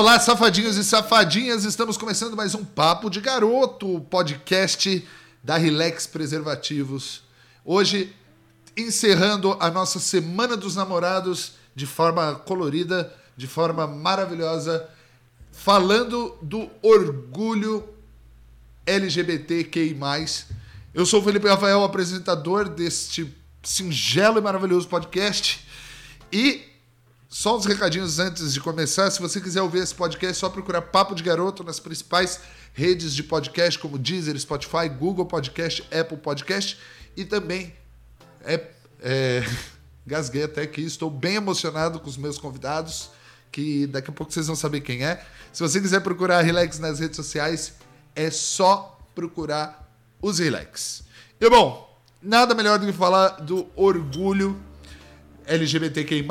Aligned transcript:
Olá, 0.00 0.18
safadinhos 0.18 0.78
e 0.78 0.82
safadinhas, 0.82 1.64
estamos 1.64 1.98
começando 1.98 2.34
mais 2.34 2.54
um 2.54 2.64
Papo 2.64 3.10
de 3.10 3.20
Garoto, 3.20 4.00
podcast 4.08 5.06
da 5.44 5.58
Relax 5.58 6.06
Preservativos. 6.06 7.22
Hoje, 7.62 8.16
encerrando 8.74 9.58
a 9.60 9.70
nossa 9.70 9.98
Semana 10.00 10.56
dos 10.56 10.74
Namorados 10.74 11.52
de 11.74 11.84
forma 11.84 12.34
colorida, 12.34 13.14
de 13.36 13.46
forma 13.46 13.86
maravilhosa, 13.86 14.88
falando 15.52 16.34
do 16.40 16.70
orgulho 16.80 17.86
LGBTQI+. 18.86 19.98
Eu 20.94 21.04
sou 21.04 21.20
o 21.20 21.24
Felipe 21.24 21.46
Rafael, 21.46 21.84
apresentador 21.84 22.70
deste 22.70 23.36
singelo 23.62 24.38
e 24.38 24.40
maravilhoso 24.40 24.88
podcast. 24.88 25.62
E 26.32 26.69
só 27.30 27.56
uns 27.56 27.64
recadinhos 27.64 28.18
antes 28.18 28.52
de 28.52 28.60
começar. 28.60 29.08
Se 29.08 29.20
você 29.20 29.40
quiser 29.40 29.62
ouvir 29.62 29.78
esse 29.78 29.94
podcast, 29.94 30.26
é 30.26 30.34
só 30.34 30.48
procurar 30.48 30.82
Papo 30.82 31.14
de 31.14 31.22
Garoto 31.22 31.62
nas 31.62 31.78
principais 31.78 32.40
redes 32.74 33.14
de 33.14 33.22
podcast, 33.22 33.78
como 33.78 33.96
Deezer, 33.96 34.36
Spotify, 34.36 34.88
Google 34.88 35.24
Podcast, 35.24 35.86
Apple 35.96 36.16
Podcast 36.16 36.76
e 37.16 37.24
também 37.24 37.72
é, 38.44 38.66
é, 39.00 39.44
gasguei 40.04 40.42
até 40.42 40.62
aqui, 40.62 40.82
estou 40.82 41.08
bem 41.08 41.36
emocionado 41.36 42.00
com 42.00 42.08
os 42.08 42.16
meus 42.16 42.36
convidados, 42.36 43.10
que 43.52 43.86
daqui 43.86 44.10
a 44.10 44.12
pouco 44.12 44.32
vocês 44.32 44.48
vão 44.48 44.56
saber 44.56 44.80
quem 44.80 45.04
é. 45.04 45.24
Se 45.52 45.62
você 45.62 45.80
quiser 45.80 46.00
procurar 46.00 46.40
Relax 46.40 46.80
nas 46.80 46.98
redes 46.98 47.14
sociais, 47.14 47.74
é 48.16 48.28
só 48.28 48.98
procurar 49.14 49.88
os 50.20 50.40
Relax. 50.40 51.04
E 51.40 51.48
bom, 51.48 51.96
nada 52.20 52.56
melhor 52.56 52.80
do 52.80 52.86
que 52.86 52.92
falar 52.92 53.28
do 53.40 53.68
orgulho 53.76 54.60
LGBTQI+, 55.46 56.24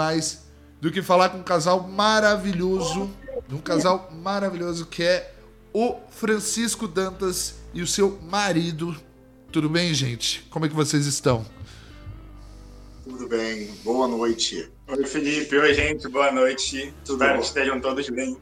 do 0.81 0.91
que 0.91 1.01
falar 1.01 1.29
com 1.29 1.39
um 1.39 1.43
casal 1.43 1.88
maravilhoso, 1.88 3.09
um 3.52 3.58
casal 3.58 4.09
maravilhoso 4.22 4.86
que 4.86 5.03
é 5.03 5.33
o 5.73 5.95
Francisco 6.09 6.88
Dantas 6.88 7.55
e 7.73 7.81
o 7.81 7.88
seu 7.88 8.19
marido. 8.21 8.95
Tudo 9.52 9.69
bem, 9.69 9.94
gente? 9.94 10.45
Como 10.49 10.66
é 10.66 10.69
que 10.69 10.75
vocês 10.75 11.05
estão? 11.05 11.45
Tudo 13.03 13.27
bem, 13.27 13.69
boa 13.83 14.08
noite. 14.08 14.69
Oi, 14.88 15.05
Felipe. 15.05 15.55
Oi, 15.58 15.73
gente. 15.73 16.08
Boa 16.08 16.31
noite. 16.31 16.93
Tudo 17.03 17.16
Espero 17.16 17.33
bom? 17.33 17.39
que 17.39 17.45
estejam 17.47 17.80
todos 17.81 18.09
bem. 18.09 18.38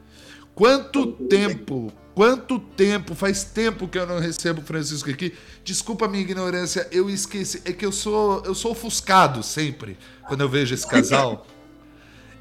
Quanto 0.54 1.06
Tudo 1.06 1.28
tempo, 1.28 1.80
bem. 1.82 1.92
quanto 2.14 2.58
tempo, 2.58 3.14
faz 3.14 3.44
tempo 3.44 3.86
que 3.88 3.98
eu 3.98 4.06
não 4.06 4.18
recebo 4.18 4.60
o 4.60 4.64
Francisco 4.64 5.10
aqui. 5.10 5.34
Desculpa 5.64 6.04
a 6.06 6.08
minha 6.08 6.22
ignorância, 6.22 6.88
eu 6.90 7.08
esqueci. 7.08 7.62
É 7.64 7.72
que 7.72 7.86
eu 7.86 7.92
sou, 7.92 8.42
eu 8.44 8.54
sou 8.54 8.72
ofuscado 8.72 9.42
sempre 9.42 9.96
quando 10.26 10.40
eu 10.42 10.48
vejo 10.48 10.74
esse 10.74 10.86
casal. 10.86 11.46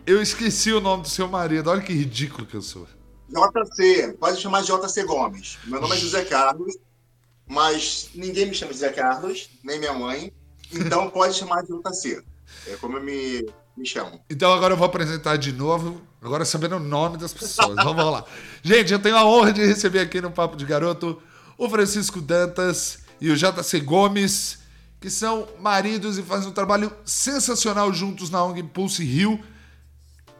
Eu 0.07 0.21
esqueci 0.21 0.71
o 0.71 0.79
nome 0.79 1.03
do 1.03 1.09
seu 1.09 1.27
marido. 1.27 1.69
Olha 1.69 1.81
que 1.81 1.91
ridículo 1.91 2.47
que 2.47 2.55
eu 2.55 2.61
sou. 2.61 2.87
JC, 3.27 4.13
pode 4.17 4.39
chamar 4.39 4.61
de 4.61 4.67
JC 4.67 5.03
Gomes. 5.03 5.57
Meu 5.65 5.81
nome 5.81 5.95
é 5.95 5.99
José 5.99 6.23
Carlos, 6.23 6.77
mas 7.45 8.09
ninguém 8.15 8.45
me 8.45 8.53
chama 8.53 8.71
de 8.71 8.79
José 8.79 8.93
Carlos, 8.93 9.49
nem 9.61 9.77
minha 9.77 9.91
mãe. 9.91 10.31
Então 10.71 11.09
pode 11.11 11.33
chamar 11.33 11.61
de 11.63 11.73
JC. 11.73 12.23
É 12.67 12.77
como 12.77 12.95
eu 12.95 13.03
me, 13.03 13.45
me 13.75 13.85
chamo. 13.85 14.17
Então 14.29 14.53
agora 14.53 14.73
eu 14.73 14.77
vou 14.77 14.85
apresentar 14.85 15.35
de 15.35 15.51
novo, 15.51 16.01
agora 16.21 16.45
sabendo 16.45 16.77
o 16.77 16.79
nome 16.79 17.17
das 17.17 17.33
pessoas. 17.33 17.75
Vamos 17.75 18.05
lá. 18.05 18.23
Gente, 18.63 18.93
eu 18.93 18.99
tenho 18.99 19.17
a 19.17 19.25
honra 19.25 19.51
de 19.51 19.65
receber 19.65 19.99
aqui 19.99 20.21
no 20.21 20.31
Papo 20.31 20.55
de 20.55 20.63
Garoto 20.63 21.21
o 21.57 21.69
Francisco 21.69 22.21
Dantas 22.21 22.99
e 23.19 23.29
o 23.29 23.35
JC 23.35 23.81
Gomes, 23.81 24.59
que 25.01 25.09
são 25.09 25.49
maridos 25.59 26.17
e 26.17 26.23
fazem 26.23 26.47
um 26.47 26.53
trabalho 26.53 26.95
sensacional 27.03 27.91
juntos 27.91 28.29
na 28.29 28.41
ONG 28.41 28.63
Pulse 28.63 29.03
Rio 29.03 29.37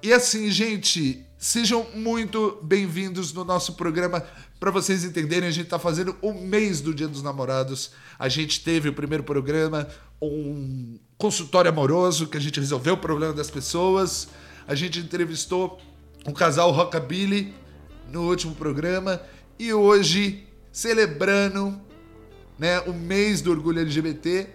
e 0.08 0.14
assim, 0.14 0.50
gente, 0.50 1.26
sejam 1.38 1.86
muito 1.94 2.60
bem-vindos 2.64 3.34
no 3.34 3.44
nosso 3.44 3.74
programa. 3.74 4.24
Para 4.58 4.72
vocês 4.72 5.04
entenderem, 5.04 5.50
a 5.50 5.52
gente 5.52 5.66
está 5.66 5.78
fazendo 5.78 6.16
o 6.22 6.32
mês 6.32 6.80
do 6.80 6.94
Dia 6.94 7.10
dos 7.10 7.22
Namorados. 7.22 7.92
A 8.18 8.30
gente 8.30 8.64
teve 8.64 8.88
o 8.88 8.94
primeiro 8.94 9.22
programa, 9.26 9.86
um 10.22 10.98
consultório 11.18 11.70
amoroso, 11.70 12.28
que 12.28 12.38
a 12.38 12.40
gente 12.40 12.58
resolveu 12.58 12.94
o 12.94 12.98
problema 12.98 13.34
das 13.34 13.52
pessoas. 13.52 14.30
A 14.66 14.76
gente 14.76 14.98
entrevistou 14.98 15.78
um 16.26 16.32
casal 16.32 16.72
rockabilly 16.72 17.54
no 18.10 18.30
último 18.30 18.56
programa. 18.56 19.22
E 19.60 19.74
hoje, 19.74 20.48
celebrando 20.72 21.82
né, 22.58 22.80
o 22.80 22.94
mês 22.94 23.42
do 23.42 23.52
orgulho 23.52 23.82
LGBT, 23.82 24.48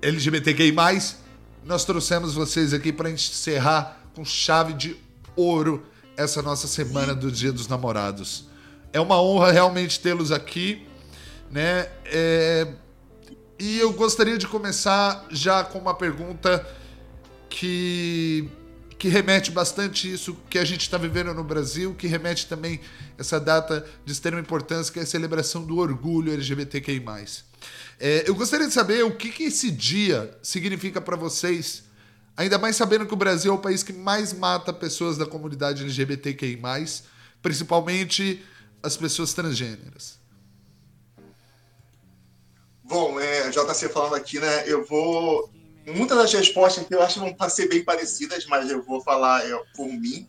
LGBTQI+, 0.00 0.74
nós 1.62 1.84
trouxemos 1.84 2.32
vocês 2.32 2.72
aqui 2.72 2.90
para 2.90 3.10
encerrar 3.10 4.02
com 4.14 4.24
chave 4.24 4.72
de 4.72 4.96
ouro 5.36 5.84
essa 6.16 6.40
nossa 6.40 6.66
semana 6.66 7.14
do 7.14 7.30
Dia 7.30 7.52
dos 7.52 7.68
Namorados. 7.68 8.48
É 8.92 9.00
uma 9.00 9.20
honra 9.20 9.50
realmente 9.50 9.98
tê-los 10.00 10.30
aqui, 10.30 10.86
né? 11.50 11.88
É... 12.06 12.68
E 13.58 13.78
eu 13.78 13.92
gostaria 13.92 14.36
de 14.38 14.46
começar 14.46 15.26
já 15.30 15.64
com 15.64 15.78
uma 15.78 15.94
pergunta 15.94 16.66
que 17.48 18.48
que 19.04 19.08
remete 19.10 19.50
bastante 19.50 20.10
isso 20.10 20.34
que 20.48 20.58
a 20.58 20.64
gente 20.64 20.80
está 20.80 20.96
vivendo 20.96 21.34
no 21.34 21.44
Brasil, 21.44 21.94
que 21.94 22.06
remete 22.06 22.46
também 22.46 22.80
essa 23.18 23.38
data 23.38 23.84
de 24.02 24.12
extrema 24.12 24.40
importância, 24.40 24.90
que 24.90 24.98
é 24.98 25.02
a 25.02 25.06
celebração 25.06 25.62
do 25.62 25.76
orgulho 25.76 26.32
LGBTQI+. 26.32 27.04
É, 28.00 28.24
eu 28.26 28.34
gostaria 28.34 28.66
de 28.66 28.72
saber 28.72 29.04
o 29.04 29.14
que, 29.14 29.28
que 29.28 29.42
esse 29.44 29.70
dia 29.70 30.34
significa 30.42 31.02
para 31.02 31.16
vocês 31.16 31.83
Ainda 32.36 32.58
mais 32.58 32.74
sabendo 32.74 33.06
que 33.06 33.14
o 33.14 33.16
Brasil 33.16 33.52
é 33.52 33.54
o 33.54 33.58
país 33.58 33.82
que 33.82 33.92
mais 33.92 34.32
mata 34.32 34.72
pessoas 34.72 35.16
da 35.16 35.24
comunidade 35.24 35.82
LGBTQI, 35.82 36.58
principalmente 37.40 38.44
as 38.82 38.96
pessoas 38.96 39.32
transgêneras. 39.32 40.18
Bom, 42.82 43.18
é, 43.18 43.48
JC 43.50 43.88
falando 43.88 44.14
aqui, 44.14 44.38
né? 44.38 44.64
Eu 44.66 44.84
vou. 44.84 45.50
Muitas 45.86 46.18
das 46.18 46.32
respostas 46.32 46.86
que 46.86 46.94
eu 46.94 47.02
acho 47.02 47.20
vão 47.20 47.50
ser 47.50 47.68
bem 47.68 47.84
parecidas, 47.84 48.46
mas 48.46 48.70
eu 48.70 48.82
vou 48.82 49.00
falar 49.00 49.46
é, 49.48 49.56
por 49.74 49.86
mim. 49.86 50.26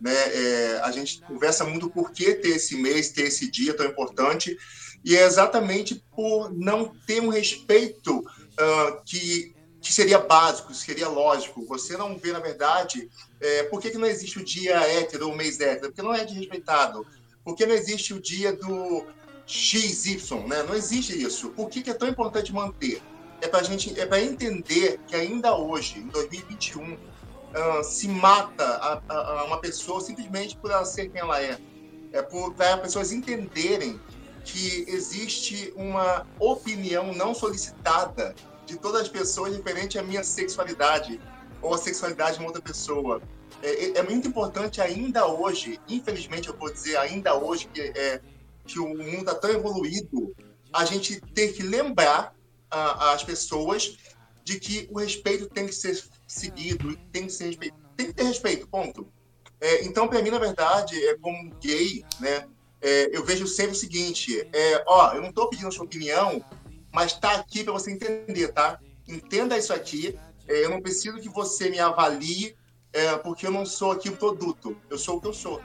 Né? 0.00 0.12
É, 0.12 0.80
a 0.82 0.90
gente 0.90 1.20
conversa 1.22 1.64
muito 1.64 1.88
por 1.88 2.10
que 2.10 2.34
ter 2.34 2.48
esse 2.48 2.76
mês, 2.76 3.10
ter 3.10 3.22
esse 3.22 3.50
dia 3.50 3.74
tão 3.74 3.86
importante, 3.86 4.56
e 5.04 5.16
é 5.16 5.24
exatamente 5.24 6.02
por 6.14 6.52
não 6.52 6.94
ter 7.06 7.20
um 7.20 7.28
respeito 7.28 8.18
uh, 8.18 9.02
que 9.04 9.54
que 9.84 9.92
seria 9.92 10.18
básico, 10.18 10.72
seria 10.72 11.08
lógico. 11.08 11.64
Você 11.66 11.94
não 11.94 12.16
vê, 12.16 12.32
na 12.32 12.40
verdade, 12.40 13.10
é, 13.38 13.64
por 13.64 13.80
que, 13.80 13.90
que 13.90 13.98
não 13.98 14.06
existe 14.06 14.38
o 14.38 14.44
dia 14.44 14.80
hétero 14.80 15.28
ou 15.28 15.36
mês 15.36 15.60
hétero? 15.60 15.88
Porque 15.88 16.00
não 16.00 16.14
é 16.14 16.24
desrespeitado. 16.24 17.06
Por 17.44 17.54
que 17.54 17.66
não 17.66 17.74
existe 17.74 18.14
o 18.14 18.20
dia 18.20 18.54
do 18.54 19.06
XY? 19.46 20.16
Né? 20.48 20.62
Não 20.62 20.74
existe 20.74 21.20
isso. 21.22 21.50
Por 21.50 21.68
que, 21.68 21.82
que 21.82 21.90
é 21.90 21.94
tão 21.94 22.08
importante 22.08 22.50
manter? 22.50 23.02
É 23.42 23.46
para 23.46 23.62
gente, 23.62 24.00
é 24.00 24.06
para 24.06 24.22
entender 24.22 24.98
que 25.06 25.14
ainda 25.14 25.54
hoje, 25.54 25.98
em 25.98 26.08
2021, 26.08 26.94
uh, 26.94 27.84
se 27.84 28.08
mata 28.08 28.64
a, 28.64 29.02
a, 29.06 29.40
a 29.40 29.44
uma 29.44 29.60
pessoa 29.60 30.00
simplesmente 30.00 30.56
por 30.56 30.70
ela 30.70 30.86
ser 30.86 31.10
quem 31.10 31.20
ela 31.20 31.42
é. 31.42 31.58
É 32.10 32.22
para 32.22 32.76
as 32.76 32.80
pessoas 32.80 33.12
entenderem 33.12 34.00
que 34.46 34.86
existe 34.88 35.74
uma 35.76 36.26
opinião 36.38 37.12
não 37.12 37.34
solicitada 37.34 38.34
de 38.66 38.76
todas 38.76 39.02
as 39.02 39.08
pessoas 39.08 39.54
referente 39.54 39.98
à 39.98 40.02
minha 40.02 40.24
sexualidade 40.24 41.20
ou 41.60 41.74
a 41.74 41.78
sexualidade 41.78 42.34
de 42.34 42.38
uma 42.40 42.48
outra 42.48 42.62
pessoa. 42.62 43.22
É, 43.62 43.68
é, 43.68 43.98
é 43.98 44.02
muito 44.02 44.28
importante 44.28 44.80
ainda 44.80 45.26
hoje, 45.26 45.80
infelizmente 45.88 46.48
eu 46.48 46.56
vou 46.56 46.72
dizer 46.72 46.96
ainda 46.96 47.34
hoje 47.34 47.68
que, 47.72 47.80
é, 47.80 48.20
que 48.66 48.78
o 48.78 48.88
mundo 48.88 49.20
está 49.20 49.34
tão 49.34 49.50
evoluído, 49.50 50.34
a 50.72 50.84
gente 50.84 51.20
ter 51.20 51.52
que 51.52 51.62
lembrar 51.62 52.34
a, 52.70 53.12
as 53.12 53.22
pessoas 53.22 53.96
de 54.42 54.58
que 54.58 54.88
o 54.90 54.98
respeito 54.98 55.48
tem 55.48 55.66
que 55.66 55.74
ser 55.74 56.02
seguido, 56.26 56.96
tem 57.12 57.26
que 57.26 57.32
ser 57.32 57.46
respeito, 57.46 57.76
tem 57.96 58.06
que 58.08 58.12
ter 58.12 58.24
respeito, 58.24 58.68
ponto. 58.68 59.06
É, 59.60 59.84
então, 59.84 60.06
para 60.06 60.20
mim, 60.20 60.30
na 60.30 60.38
verdade, 60.38 61.02
é 61.06 61.16
como 61.16 61.54
gay, 61.60 62.04
né? 62.20 62.46
É, 62.82 63.16
eu 63.16 63.24
vejo 63.24 63.46
sempre 63.46 63.72
o 63.72 63.78
seguinte: 63.78 64.46
é, 64.52 64.84
ó, 64.86 65.14
eu 65.14 65.22
não 65.22 65.30
estou 65.30 65.48
pedindo 65.48 65.68
a 65.68 65.70
sua 65.70 65.86
opinião 65.86 66.44
mas 66.94 67.12
está 67.12 67.34
aqui 67.34 67.64
para 67.64 67.72
você 67.72 67.90
entender, 67.90 68.48
tá? 68.52 68.78
Entenda 69.06 69.58
isso 69.58 69.72
aqui. 69.72 70.16
É, 70.46 70.64
eu 70.64 70.70
não 70.70 70.80
preciso 70.80 71.18
que 71.18 71.28
você 71.28 71.68
me 71.68 71.80
avalie, 71.80 72.56
é, 72.92 73.16
porque 73.16 73.46
eu 73.46 73.50
não 73.50 73.66
sou 73.66 73.90
aqui 73.90 74.08
o 74.08 74.16
produto. 74.16 74.76
Eu 74.88 74.96
sou 74.96 75.16
o 75.16 75.20
que 75.20 75.26
eu 75.26 75.34
sou. 75.34 75.60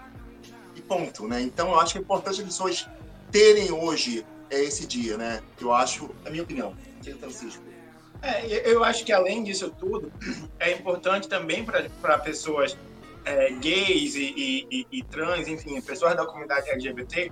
E 0.76 0.82
ponto, 0.82 1.28
né? 1.28 1.40
Então, 1.42 1.70
eu 1.70 1.80
acho 1.80 1.94
que 1.94 2.00
é 2.00 2.02
importante 2.02 2.42
as 2.42 2.48
pessoas 2.48 2.90
terem 3.32 3.72
hoje 3.72 4.26
é, 4.50 4.64
esse 4.64 4.88
dia, 4.88 5.18
né? 5.18 5.42
Eu 5.62 5.72
acho, 5.72 6.10
a 6.26 6.30
minha 6.32 6.44
opinião. 6.44 6.76
Francisco. 7.20 7.64
É, 8.22 8.70
eu 8.70 8.84
acho 8.84 9.06
que 9.06 9.14
além 9.14 9.44
disso 9.44 9.70
tudo, 9.70 10.12
é 10.60 10.72
importante 10.74 11.28
também 11.28 11.64
para 11.64 12.18
pessoas 12.20 12.78
é, 13.24 13.52
gays 13.52 14.16
e, 14.16 14.66
e, 14.70 14.88
e, 14.92 15.04
trans, 15.04 15.48
enfim, 15.48 15.80
pessoas 15.82 16.16
da 16.16 16.26
comunidade 16.26 16.70
LGBT, 16.70 17.32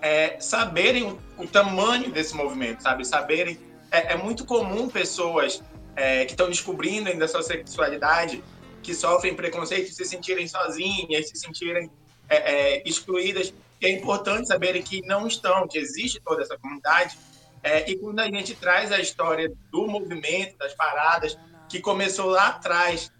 é, 0.00 0.38
saberem 0.40 1.04
o, 1.04 1.18
o, 1.38 1.46
tamanho 1.46 2.10
desse 2.10 2.34
movimento, 2.34 2.82
sabe? 2.82 3.04
Saberem. 3.04 3.58
É, 3.90 4.12
é 4.12 4.16
muito 4.16 4.44
comum 4.44 4.88
pessoas 4.88 5.62
é, 5.94 6.24
que 6.24 6.32
estão 6.32 6.48
descobrindo 6.48 7.08
ainda 7.08 7.24
a 7.24 7.28
sua 7.28 7.42
sexualidade, 7.42 8.42
que 8.82 8.94
sofrem 8.94 9.34
preconceito, 9.34 9.92
se 9.92 10.04
sentirem 10.04 10.46
sozinhas, 10.46 11.28
se 11.28 11.36
sentirem 11.36 11.90
é, 12.28 12.36
é, 12.36 12.88
excluídas. 12.88 13.54
E 13.80 13.86
é 13.86 13.90
importante 13.90 14.48
saberem 14.48 14.82
que 14.82 15.02
não 15.06 15.26
estão, 15.26 15.66
que 15.68 15.78
existe 15.78 16.20
toda 16.20 16.42
essa 16.42 16.56
comunidade. 16.58 17.16
É, 17.62 17.90
e 17.90 17.96
quando 17.96 18.20
a 18.20 18.26
gente 18.26 18.54
traz 18.54 18.92
a 18.92 18.98
história 18.98 19.52
do 19.70 19.86
movimento, 19.86 20.56
das 20.58 20.74
paradas, 20.74 21.36
que 21.68 21.80
começou 21.80 22.26
lá 22.26 22.48
atrás, 22.48 23.10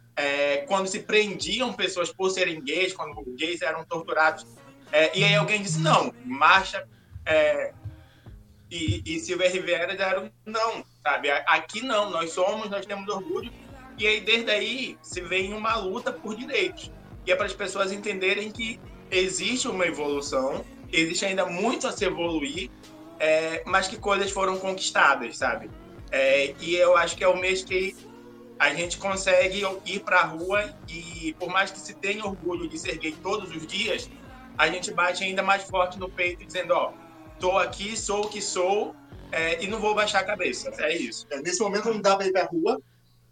quando 0.66 0.86
se 0.86 1.00
prendiam 1.00 1.74
pessoas 1.74 2.10
por 2.10 2.30
serem 2.30 2.62
gays, 2.62 2.94
quando 2.94 3.22
gays 3.36 3.60
eram 3.60 3.84
torturados, 3.84 4.46
é, 4.92 5.16
e 5.18 5.24
aí 5.24 5.34
alguém 5.34 5.62
disse, 5.62 5.78
não, 5.78 6.12
marcha 6.24 6.86
é, 7.24 7.72
e, 8.70 9.02
e 9.04 9.20
Silvia 9.20 9.48
Rivera 9.48 9.94
deram 9.94 10.30
não, 10.44 10.84
sabe? 11.02 11.30
Aqui 11.30 11.82
não, 11.82 12.10
nós 12.10 12.32
somos, 12.32 12.68
nós 12.68 12.84
temos 12.84 13.08
orgulho. 13.08 13.52
E 13.98 14.06
aí, 14.06 14.20
desde 14.20 14.50
aí, 14.50 14.98
se 15.02 15.20
vem 15.20 15.54
uma 15.54 15.76
luta 15.76 16.12
por 16.12 16.36
direitos. 16.36 16.90
E 17.24 17.32
é 17.32 17.36
para 17.36 17.46
as 17.46 17.52
pessoas 17.52 17.92
entenderem 17.92 18.50
que 18.50 18.78
existe 19.10 19.68
uma 19.68 19.86
evolução, 19.86 20.64
existe 20.92 21.24
ainda 21.24 21.46
muito 21.46 21.86
a 21.86 21.92
se 21.92 22.04
evoluir, 22.04 22.70
é, 23.18 23.62
mas 23.64 23.88
que 23.88 23.96
coisas 23.96 24.30
foram 24.30 24.58
conquistadas, 24.58 25.38
sabe? 25.38 25.70
É, 26.10 26.54
e 26.60 26.76
eu 26.76 26.96
acho 26.96 27.16
que 27.16 27.24
é 27.24 27.28
o 27.28 27.36
mês 27.36 27.64
que 27.64 27.96
a 28.58 28.72
gente 28.74 28.98
consegue 28.98 29.62
ir 29.84 30.00
para 30.00 30.20
a 30.20 30.24
rua 30.24 30.74
e, 30.88 31.34
por 31.38 31.48
mais 31.48 31.70
que 31.70 31.78
se 31.78 31.94
tenha 31.94 32.24
orgulho 32.24 32.68
de 32.68 32.78
ser 32.78 32.96
gay 32.98 33.14
todos 33.22 33.54
os 33.54 33.66
dias, 33.66 34.08
a 34.58 34.68
gente 34.68 34.92
bate 34.92 35.24
ainda 35.24 35.42
mais 35.42 35.64
forte 35.64 35.98
no 35.98 36.08
peito 36.08 36.44
dizendo, 36.44 36.72
ó, 36.72 36.92
tô 37.38 37.58
aqui, 37.58 37.96
sou 37.96 38.24
o 38.24 38.28
que 38.28 38.40
sou 38.40 38.94
é, 39.32 39.62
e 39.62 39.66
não 39.66 39.78
vou 39.80 39.94
baixar 39.94 40.20
a 40.20 40.24
cabeça. 40.24 40.70
É 40.78 40.96
isso. 40.96 41.26
É, 41.30 41.40
nesse 41.40 41.60
momento 41.60 41.92
não 41.92 42.00
dá 42.00 42.16
para 42.16 42.26
ir 42.26 42.32
para 42.32 42.44
rua, 42.44 42.80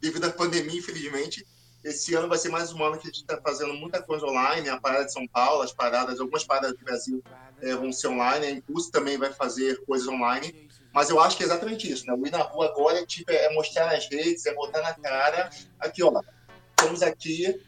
devido 0.00 0.24
à 0.24 0.30
pandemia, 0.30 0.78
infelizmente. 0.78 1.46
Esse 1.82 2.14
ano 2.14 2.28
vai 2.28 2.38
ser 2.38 2.48
mais 2.48 2.72
um 2.72 2.82
ano 2.82 2.96
que 2.96 3.06
a 3.06 3.10
gente 3.10 3.20
está 3.20 3.38
fazendo 3.40 3.74
muita 3.74 4.02
coisa 4.02 4.24
online. 4.26 4.68
A 4.68 4.80
parada 4.80 5.04
de 5.04 5.12
São 5.12 5.26
Paulo, 5.26 5.62
as 5.62 5.72
paradas, 5.72 6.18
algumas 6.18 6.44
paradas 6.44 6.72
do 6.72 6.84
Brasil 6.84 7.22
é, 7.60 7.74
vão 7.74 7.92
ser 7.92 8.08
online. 8.08 8.46
A 8.46 8.50
Impulso 8.50 8.90
também 8.90 9.18
vai 9.18 9.32
fazer 9.32 9.84
coisas 9.84 10.08
online. 10.08 10.68
Mas 10.92 11.10
eu 11.10 11.20
acho 11.20 11.36
que 11.36 11.42
é 11.42 11.46
exatamente 11.46 11.90
isso, 11.90 12.06
né? 12.06 12.14
O 12.14 12.26
ir 12.26 12.30
na 12.30 12.38
rua 12.38 12.66
agora 12.66 13.00
é, 13.00 13.06
tipo, 13.06 13.30
é 13.30 13.52
mostrar 13.52 13.86
nas 13.86 14.08
redes, 14.08 14.46
é 14.46 14.54
botar 14.54 14.80
na 14.80 14.94
cara. 14.94 15.50
Aqui, 15.80 16.02
ó, 16.02 16.22
estamos 16.70 17.02
aqui 17.02 17.60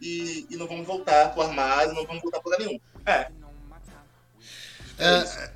e, 0.00 0.46
e 0.50 0.56
não 0.56 0.66
vamos 0.66 0.86
voltar 0.86 1.32
para 1.32 1.40
o 1.40 1.46
armário, 1.46 1.92
não 1.92 2.06
vamos 2.06 2.22
voltar 2.22 2.40
para 2.40 2.58
nenhum. 2.58 2.80
É. 3.06 3.30
É, 4.98 5.50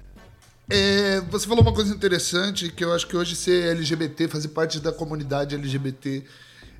é, 0.70 1.20
você 1.20 1.46
falou 1.46 1.62
uma 1.62 1.74
coisa 1.74 1.94
interessante 1.94 2.70
que 2.70 2.82
eu 2.82 2.94
acho 2.94 3.06
que 3.06 3.16
hoje 3.16 3.36
ser 3.36 3.72
LGBT, 3.72 4.28
fazer 4.28 4.48
parte 4.48 4.80
da 4.80 4.90
comunidade 4.90 5.54
LGBT, 5.54 6.24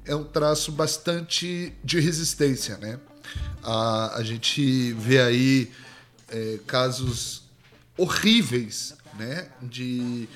é 0.07 0.17
um 0.17 0.25
traço 0.25 0.73
bastante 0.73 1.75
de 1.85 2.01
resistência, 2.01 2.79
né? 2.79 2.99
A, 3.63 4.17
a 4.17 4.23
gente 4.23 4.93
vê 4.95 5.21
aí 5.21 5.71
é, 6.29 6.59
casos 6.67 7.43
horríveis, 7.97 8.95
né? 9.19 9.49
De 9.61 10.29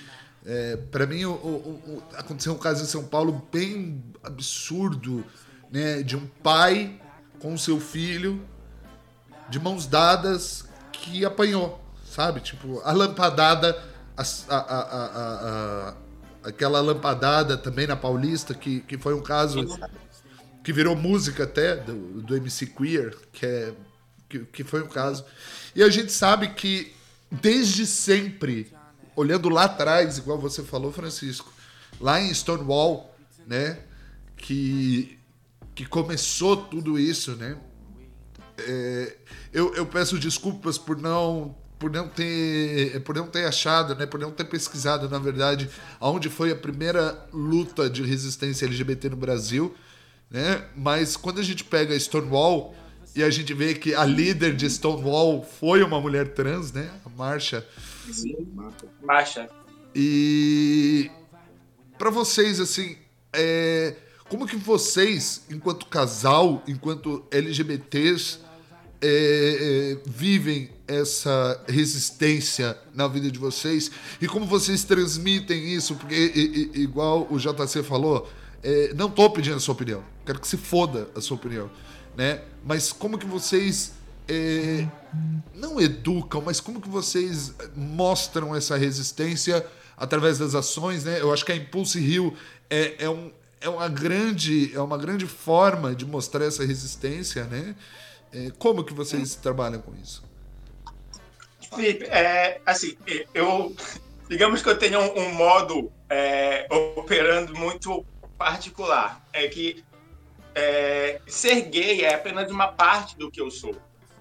é, 0.44 0.76
para 0.76 1.06
mim 1.06 1.24
o, 1.24 1.32
o, 1.32 1.56
o, 1.86 2.02
aconteceu 2.14 2.52
um 2.52 2.58
caso 2.58 2.84
em 2.84 2.86
São 2.86 3.04
Paulo 3.04 3.46
bem 3.50 4.02
absurdo, 4.22 5.24
né? 5.70 6.02
De 6.02 6.16
um 6.16 6.26
pai 6.42 7.00
com 7.38 7.56
seu 7.56 7.80
filho 7.80 8.42
de 9.48 9.58
mãos 9.58 9.86
dadas 9.86 10.64
que 10.92 11.24
apanhou 11.24 11.88
sabe? 12.18 12.40
Tipo, 12.40 12.80
a 12.80 12.90
lampadada, 12.90 13.80
a, 14.16 14.22
a, 14.48 14.80
a, 15.92 15.94
aquela 16.42 16.80
lampadada 16.80 17.56
também 17.56 17.86
na 17.86 17.94
Paulista, 17.94 18.54
que, 18.54 18.80
que 18.80 18.98
foi 18.98 19.14
um 19.14 19.22
caso 19.22 19.64
que 20.64 20.72
virou 20.72 20.96
música 20.96 21.44
até 21.44 21.76
do, 21.76 22.20
do 22.22 22.36
MC 22.36 22.66
Queer, 22.66 23.16
que, 23.32 23.46
é, 23.46 23.72
que, 24.28 24.40
que 24.40 24.64
foi 24.64 24.82
um 24.82 24.88
caso. 24.88 25.24
E 25.76 25.82
a 25.82 25.88
gente 25.88 26.10
sabe 26.10 26.48
que 26.48 26.92
desde 27.30 27.86
sempre, 27.86 28.72
olhando 29.14 29.48
lá 29.48 29.64
atrás, 29.64 30.18
igual 30.18 30.38
você 30.38 30.64
falou, 30.64 30.90
Francisco, 30.90 31.52
lá 32.00 32.20
em 32.20 32.34
Stonewall, 32.34 33.14
né, 33.46 33.78
que, 34.36 35.18
que 35.72 35.86
começou 35.86 36.56
tudo 36.56 36.98
isso, 36.98 37.36
né? 37.36 37.56
É, 38.58 39.16
eu, 39.52 39.74
eu 39.74 39.86
peço 39.86 40.18
desculpas 40.18 40.78
por 40.78 40.96
não 40.96 41.54
por 41.78 41.90
não 41.90 42.08
ter 42.08 43.00
por 43.02 43.14
não 43.14 43.28
ter 43.28 43.46
achado, 43.46 43.94
né, 43.94 44.04
por 44.04 44.18
não 44.18 44.30
ter 44.30 44.44
pesquisado, 44.44 45.08
na 45.08 45.18
verdade, 45.18 45.70
aonde 46.00 46.28
foi 46.28 46.50
a 46.50 46.56
primeira 46.56 47.26
luta 47.32 47.88
de 47.88 48.02
resistência 48.02 48.66
LGBT 48.66 49.10
no 49.10 49.16
Brasil, 49.16 49.74
né? 50.30 50.66
Mas 50.76 51.16
quando 51.16 51.40
a 51.40 51.42
gente 51.42 51.64
pega 51.64 51.98
Stonewall 51.98 52.74
e 53.14 53.22
a 53.22 53.30
gente 53.30 53.54
vê 53.54 53.74
que 53.74 53.94
a 53.94 54.04
líder 54.04 54.54
de 54.54 54.68
Stonewall 54.68 55.42
foi 55.42 55.82
uma 55.82 56.00
mulher 56.00 56.34
trans, 56.34 56.72
né? 56.72 56.90
A 57.04 57.08
Marcha. 57.08 57.66
Sim, 58.10 58.36
Marcha. 59.02 59.48
E 59.94 61.10
para 61.96 62.10
vocês 62.10 62.60
assim, 62.60 62.96
é... 63.32 63.96
como 64.28 64.46
que 64.46 64.56
vocês, 64.56 65.44
enquanto 65.50 65.86
casal, 65.86 66.62
enquanto 66.66 67.26
LGBTs, 67.30 68.40
é, 69.00 69.08
é, 69.94 69.98
vivem 70.06 70.70
essa 70.86 71.62
resistência 71.68 72.76
na 72.94 73.06
vida 73.06 73.30
de 73.30 73.38
vocês 73.38 73.90
e 74.20 74.26
como 74.26 74.46
vocês 74.46 74.84
transmitem 74.84 75.72
isso, 75.72 75.94
porque 75.94 76.14
e, 76.14 76.70
e, 76.74 76.82
igual 76.82 77.26
o 77.30 77.38
JC 77.38 77.82
falou, 77.82 78.28
é, 78.62 78.92
não 78.94 79.06
estou 79.06 79.30
pedindo 79.30 79.56
a 79.56 79.60
sua 79.60 79.74
opinião, 79.74 80.02
quero 80.24 80.40
que 80.40 80.48
se 80.48 80.56
foda 80.56 81.08
a 81.14 81.20
sua 81.20 81.36
opinião, 81.36 81.70
né? 82.16 82.40
Mas 82.64 82.92
como 82.92 83.18
que 83.18 83.26
vocês 83.26 83.92
é, 84.26 84.86
não 85.54 85.80
educam, 85.80 86.42
mas 86.42 86.60
como 86.60 86.80
que 86.80 86.88
vocês 86.88 87.54
mostram 87.76 88.54
essa 88.54 88.76
resistência 88.76 89.64
através 89.96 90.38
das 90.38 90.54
ações, 90.54 91.04
né? 91.04 91.20
Eu 91.20 91.32
acho 91.32 91.44
que 91.44 91.52
a 91.52 91.56
Impulse 91.56 91.98
Rio 92.00 92.34
é, 92.68 93.04
é, 93.04 93.10
um, 93.10 93.30
é 93.60 93.68
uma 93.68 93.88
grande 93.88 94.74
é 94.74 94.80
uma 94.80 94.98
grande 94.98 95.26
forma 95.26 95.94
de 95.94 96.04
mostrar 96.04 96.44
essa 96.44 96.64
resistência, 96.64 97.44
né? 97.44 97.74
É, 98.32 98.50
como 98.58 98.84
que 98.84 98.92
vocês 98.92 99.34
trabalham 99.34 99.80
com 99.80 99.94
isso? 99.94 100.22
Felipe, 101.74 102.04
é, 102.04 102.60
assim, 102.64 102.96
eu 103.34 103.74
digamos 104.28 104.62
que 104.62 104.68
eu 104.68 104.78
tenho 104.78 105.00
um, 105.00 105.18
um 105.20 105.34
modo 105.34 105.90
é, 106.08 106.66
operando 106.96 107.54
muito 107.54 108.04
particular. 108.36 109.24
É 109.32 109.48
que 109.48 109.84
é, 110.54 111.20
ser 111.26 111.62
gay 111.62 112.04
é 112.04 112.14
apenas 112.14 112.50
uma 112.50 112.68
parte 112.68 113.16
do 113.16 113.30
que 113.30 113.40
eu 113.40 113.50
sou, 113.50 113.74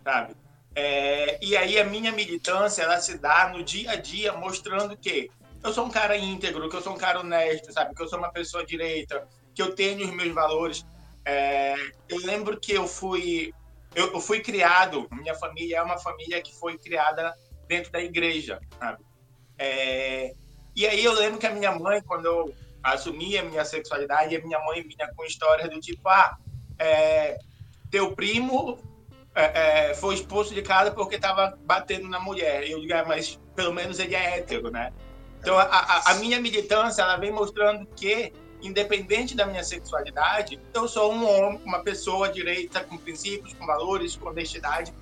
sabe? 0.03 0.35
É, 0.75 1.39
e 1.43 1.57
aí 1.57 1.79
a 1.79 1.83
minha 1.83 2.11
militância 2.11 2.83
ela 2.83 2.99
se 2.99 3.17
dá 3.17 3.49
no 3.49 3.63
dia 3.63 3.91
a 3.91 3.95
dia 3.95 4.33
mostrando 4.33 4.95
que 4.95 5.29
eu 5.63 5.73
sou 5.73 5.85
um 5.85 5.89
cara 5.89 6.15
íntegro, 6.15 6.69
que 6.69 6.75
eu 6.75 6.81
sou 6.81 6.93
um 6.93 6.97
cara 6.97 7.19
honesto, 7.19 7.73
sabe? 7.73 7.95
Que 7.95 8.01
eu 8.01 8.07
sou 8.07 8.19
uma 8.19 8.31
pessoa 8.31 8.65
direita, 8.65 9.27
que 9.53 9.61
eu 9.61 9.73
tenho 9.73 10.05
os 10.05 10.13
meus 10.13 10.33
valores. 10.33 10.85
É, 11.25 11.75
eu 12.07 12.19
lembro 12.19 12.59
que 12.59 12.73
eu 12.73 12.87
fui 12.87 13.53
eu, 13.97 14.21
fui 14.21 14.41
criado, 14.41 15.07
minha 15.11 15.33
família 15.33 15.77
é 15.77 15.81
uma 15.81 15.97
família 15.97 16.39
que 16.39 16.53
foi 16.55 16.77
criada 16.77 17.33
dentro 17.67 17.91
da 17.91 17.99
igreja, 17.99 18.59
sabe? 18.79 19.03
É, 19.57 20.33
e 20.75 20.85
aí 20.85 21.03
eu 21.03 21.13
lembro 21.13 21.39
que 21.39 21.47
a 21.47 21.51
minha 21.51 21.71
mãe, 21.71 21.99
quando 22.03 22.25
eu 22.25 22.53
assumi 22.83 23.35
a 23.37 23.43
minha 23.43 23.65
sexualidade, 23.65 24.35
a 24.35 24.45
minha 24.45 24.59
mãe 24.59 24.83
vinha 24.83 25.11
com 25.15 25.25
histórias 25.25 25.67
do 25.69 25.79
tipo, 25.79 26.07
ah, 26.07 26.37
é, 26.77 27.39
teu 27.89 28.15
primo 28.15 28.77
é, 29.33 29.89
é 29.89 29.93
foi 29.95 30.13
expulso 30.13 30.53
de 30.53 30.61
casa 30.61 30.91
porque 30.91 31.15
estava 31.15 31.57
batendo 31.65 32.07
na 32.07 32.19
mulher. 32.19 32.67
E 32.67 32.71
eu 32.73 32.79
digo, 32.79 32.93
ah, 32.93 33.03
mas 33.05 33.39
pelo 33.55 33.73
menos 33.73 33.97
ele 33.97 34.13
é 34.13 34.37
hétero, 34.37 34.69
né? 34.69 34.93
Então 35.39 35.57
a, 35.57 35.63
a, 35.63 36.11
a 36.11 36.13
minha 36.15 36.39
militância, 36.39 37.01
ela 37.01 37.17
vem 37.17 37.31
mostrando 37.31 37.87
que 37.95 38.31
independente 38.61 39.35
da 39.35 39.45
minha 39.45 39.63
sexualidade, 39.63 40.59
eu 40.73 40.87
sou 40.87 41.13
um 41.13 41.27
homem, 41.27 41.61
uma 41.63 41.79
pessoa 41.79 42.29
direita, 42.29 42.83
com 42.83 42.97
princípios, 42.97 43.53
com 43.53 43.65
valores, 43.65 44.15
com 44.15 44.29
honestidade. 44.29 44.93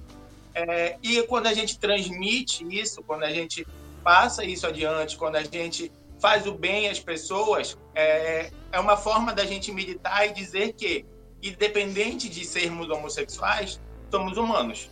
É, 0.54 0.98
e 1.02 1.22
quando 1.24 1.48
a 1.48 1.54
gente 1.54 1.80
transmite 1.80 2.66
isso, 2.70 3.04
quando 3.04 3.24
a 3.24 3.32
gente 3.32 3.66
passa 4.04 4.44
isso 4.44 4.68
adiante, 4.68 5.18
quando 5.18 5.36
a 5.36 5.44
gente 5.44 5.92
faz 6.20 6.48
o 6.48 6.54
bem 6.54 6.90
às 6.90 7.00
pessoas, 7.00 7.78
é, 7.94 8.52
é 8.72 8.80
uma 8.80 8.98
forma 8.98 9.34
da 9.34 9.46
gente 9.46 9.72
militar 9.72 10.28
e 10.28 10.34
dizer 10.34 10.74
que, 10.74 11.06
independente 11.42 12.30
de 12.30 12.46
sermos 12.46 12.90
homossexuais, 12.90 13.80
somos 14.10 14.38
humanos. 14.38 14.90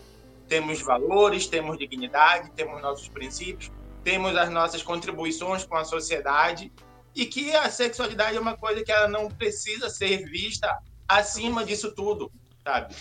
Temos 0.48 0.82
valores, 0.82 1.48
temos 1.48 1.78
dignidade, 1.78 2.52
temos 2.52 2.82
nossos 2.82 3.08
princípios, 3.08 3.72
temos 4.04 4.36
as 4.36 4.50
nossas 4.50 4.84
contribuições 4.84 5.64
com 5.64 5.76
a 5.76 5.86
sociedade 5.86 6.72
e 7.16 7.26
que 7.26 7.56
a 7.56 7.70
sexualidade 7.70 8.38
é 8.38 8.40
uma 8.40 8.58
coisa 8.58 8.84
que 8.84 8.92
ela 8.92 9.08
não 9.08 9.30
precisa 9.30 9.90
ser 9.90 10.26
vista 10.26 10.78
acima 11.08 11.64
disso 11.64 11.94
tudo, 11.94 12.32
sabe? 12.64 12.96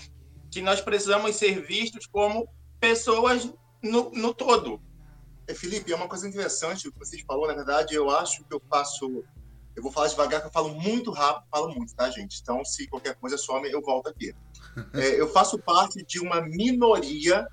Que 0.51 0.61
nós 0.61 0.81
precisamos 0.81 1.37
ser 1.37 1.65
vistos 1.65 2.07
como 2.07 2.49
pessoas 2.79 3.51
no, 3.83 4.11
no 4.11 4.35
todo. 4.35 4.81
É, 5.47 5.55
Felipe, 5.55 5.93
é 5.93 5.97
uma 5.97 6.09
coisa 6.09 6.29
interessante 6.29 6.89
o 6.89 6.93
que 6.93 6.99
você 6.99 7.19
falou, 7.25 7.47
na 7.47 7.55
verdade, 7.55 7.95
eu 7.95 8.11
acho 8.11 8.45
que 8.45 8.55
eu 8.55 8.63
faço. 8.69 9.25
Eu 9.75 9.83
vou 9.83 9.91
falar 9.91 10.09
devagar, 10.09 10.43
que 10.43 10.49
eu 10.49 10.53
falo 10.53 10.75
muito 10.75 11.11
rápido, 11.11 11.47
falo 11.51 11.75
muito, 11.75 11.95
tá, 11.95 12.11
gente? 12.11 12.41
Então, 12.43 12.63
se 12.63 12.87
qualquer 12.89 13.15
coisa 13.15 13.39
some, 13.39 13.71
eu 13.71 13.81
volto 13.81 14.09
aqui. 14.09 14.35
É, 14.95 15.21
eu 15.21 15.29
faço 15.29 15.59
parte 15.59 16.03
de 16.03 16.19
uma 16.19 16.41
minoria 16.41 17.47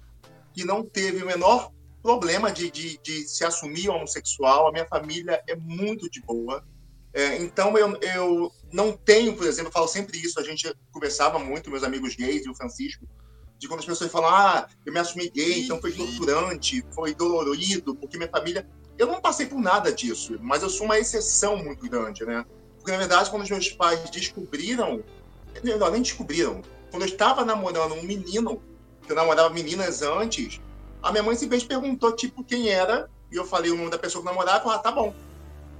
que 0.53 0.63
não 0.63 0.85
teve 0.85 1.21
o 1.21 1.25
menor 1.25 1.69
problema 2.01 2.51
de, 2.51 2.71
de, 2.71 2.97
de 2.99 3.27
se 3.27 3.43
assumir 3.43 3.89
homossexual. 3.89 4.67
A 4.67 4.71
minha 4.71 4.85
família 4.85 5.41
é 5.47 5.55
muito 5.55 6.09
de 6.09 6.21
boa. 6.21 6.63
É, 7.13 7.37
então, 7.37 7.77
eu, 7.77 7.97
eu 8.01 8.51
não 8.71 8.91
tenho, 8.91 9.35
por 9.35 9.45
exemplo, 9.45 9.69
eu 9.69 9.73
falo 9.73 9.87
sempre 9.87 10.17
isso, 10.19 10.39
a 10.39 10.43
gente 10.43 10.71
conversava 10.91 11.39
muito, 11.39 11.71
meus 11.71 11.83
amigos 11.83 12.15
gays 12.15 12.45
e 12.45 12.49
o 12.49 12.55
Francisco, 12.55 13.07
de 13.57 13.67
quando 13.67 13.79
as 13.79 13.85
pessoas 13.85 14.11
falam, 14.11 14.29
ah, 14.29 14.67
eu 14.85 14.93
me 14.93 14.99
assumi 14.99 15.29
gay, 15.29 15.63
então 15.63 15.81
foi 15.81 15.91
torturante, 15.91 16.85
foi 16.93 17.13
dolorido, 17.13 17.95
porque 17.95 18.17
minha 18.17 18.29
família. 18.29 18.67
Eu 18.97 19.07
não 19.07 19.21
passei 19.21 19.45
por 19.45 19.59
nada 19.59 19.91
disso, 19.91 20.37
mas 20.41 20.61
eu 20.61 20.69
sou 20.69 20.85
uma 20.85 20.99
exceção 20.99 21.57
muito 21.57 21.89
grande, 21.89 22.25
né? 22.25 22.45
Porque, 22.75 22.91
na 22.91 22.97
verdade, 22.97 23.29
quando 23.29 23.43
os 23.43 23.49
meus 23.49 23.69
pais 23.69 24.09
descobriram, 24.09 25.03
não, 25.63 25.91
nem 25.91 26.01
descobriram, 26.01 26.61
quando 26.89 27.03
eu 27.03 27.07
estava 27.07 27.43
namorando 27.45 27.93
um 27.93 28.03
menino, 28.03 28.61
que 29.05 29.11
eu 29.11 29.15
namorava 29.15 29.49
meninas 29.49 30.01
antes, 30.01 30.61
a 31.01 31.11
minha 31.11 31.23
mãe 31.23 31.35
simplesmente 31.35 31.67
perguntou, 31.67 32.15
tipo, 32.15 32.43
quem 32.43 32.69
era, 32.69 33.09
e 33.31 33.35
eu 33.35 33.45
falei 33.45 33.71
o 33.71 33.75
nome 33.75 33.89
da 33.89 33.97
pessoa 33.97 34.21
que 34.21 34.29
namorava, 34.29 34.59
e 34.59 34.61
falou, 34.63 34.77
ah, 34.77 34.79
tá 34.79 34.91
bom. 34.91 35.13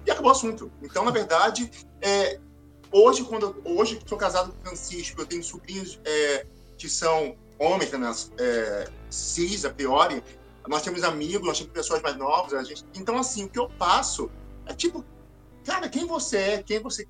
E 0.06 0.12
acabou 0.12 0.30
o 0.30 0.36
assunto. 0.36 0.72
Então, 0.82 1.04
na 1.04 1.12
verdade, 1.12 1.70
é, 2.02 2.40
hoje, 2.92 3.24
quando 3.24 3.62
eu, 3.66 3.78
hoje 3.78 3.98
que 3.98 4.08
sou 4.08 4.18
casado 4.18 4.52
com 4.54 4.64
Francisco, 4.64 5.22
eu 5.22 5.26
tenho 5.26 5.44
sobrinhos 5.44 6.00
é, 6.06 6.46
que 6.78 6.90
são 6.90 7.36
homens, 7.58 7.92
né, 7.92 8.12
é, 8.40 8.90
cis, 9.10 9.66
a 9.66 9.70
priori, 9.70 10.24
nós 10.68 10.82
temos 10.82 11.04
amigos, 11.04 11.48
nós 11.48 11.58
temos 11.58 11.74
pessoas 11.74 12.02
mais 12.02 12.16
novas, 12.16 12.54
a 12.54 12.64
gente... 12.64 12.86
então, 12.96 13.18
assim, 13.18 13.46
o 13.46 13.50
que 13.50 13.60
eu 13.60 13.68
passo 13.70 14.30
é 14.66 14.74
tipo, 14.74 15.04
cara, 15.66 15.90
quem 15.90 16.06
você 16.06 16.38
é, 16.38 16.64
quem 16.64 16.80
você 16.80 17.06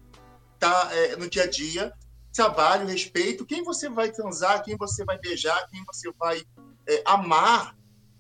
tá 0.58 0.90
é, 0.92 1.16
no 1.16 1.30
dia 1.30 1.44
a 1.44 1.48
dia, 1.50 1.94
trabalho, 2.34 2.88
respeito, 2.88 3.46
quem 3.46 3.64
você 3.64 3.90
vai 3.90 4.12
transar, 4.12 4.64
quem 4.64 4.78
você 4.78 5.04
vai 5.04 5.20
beijar, 5.20 5.68
quem 5.68 5.84
você 5.86 6.12
vai 6.18 6.42
é, 6.88 7.02
amar, 7.06 7.76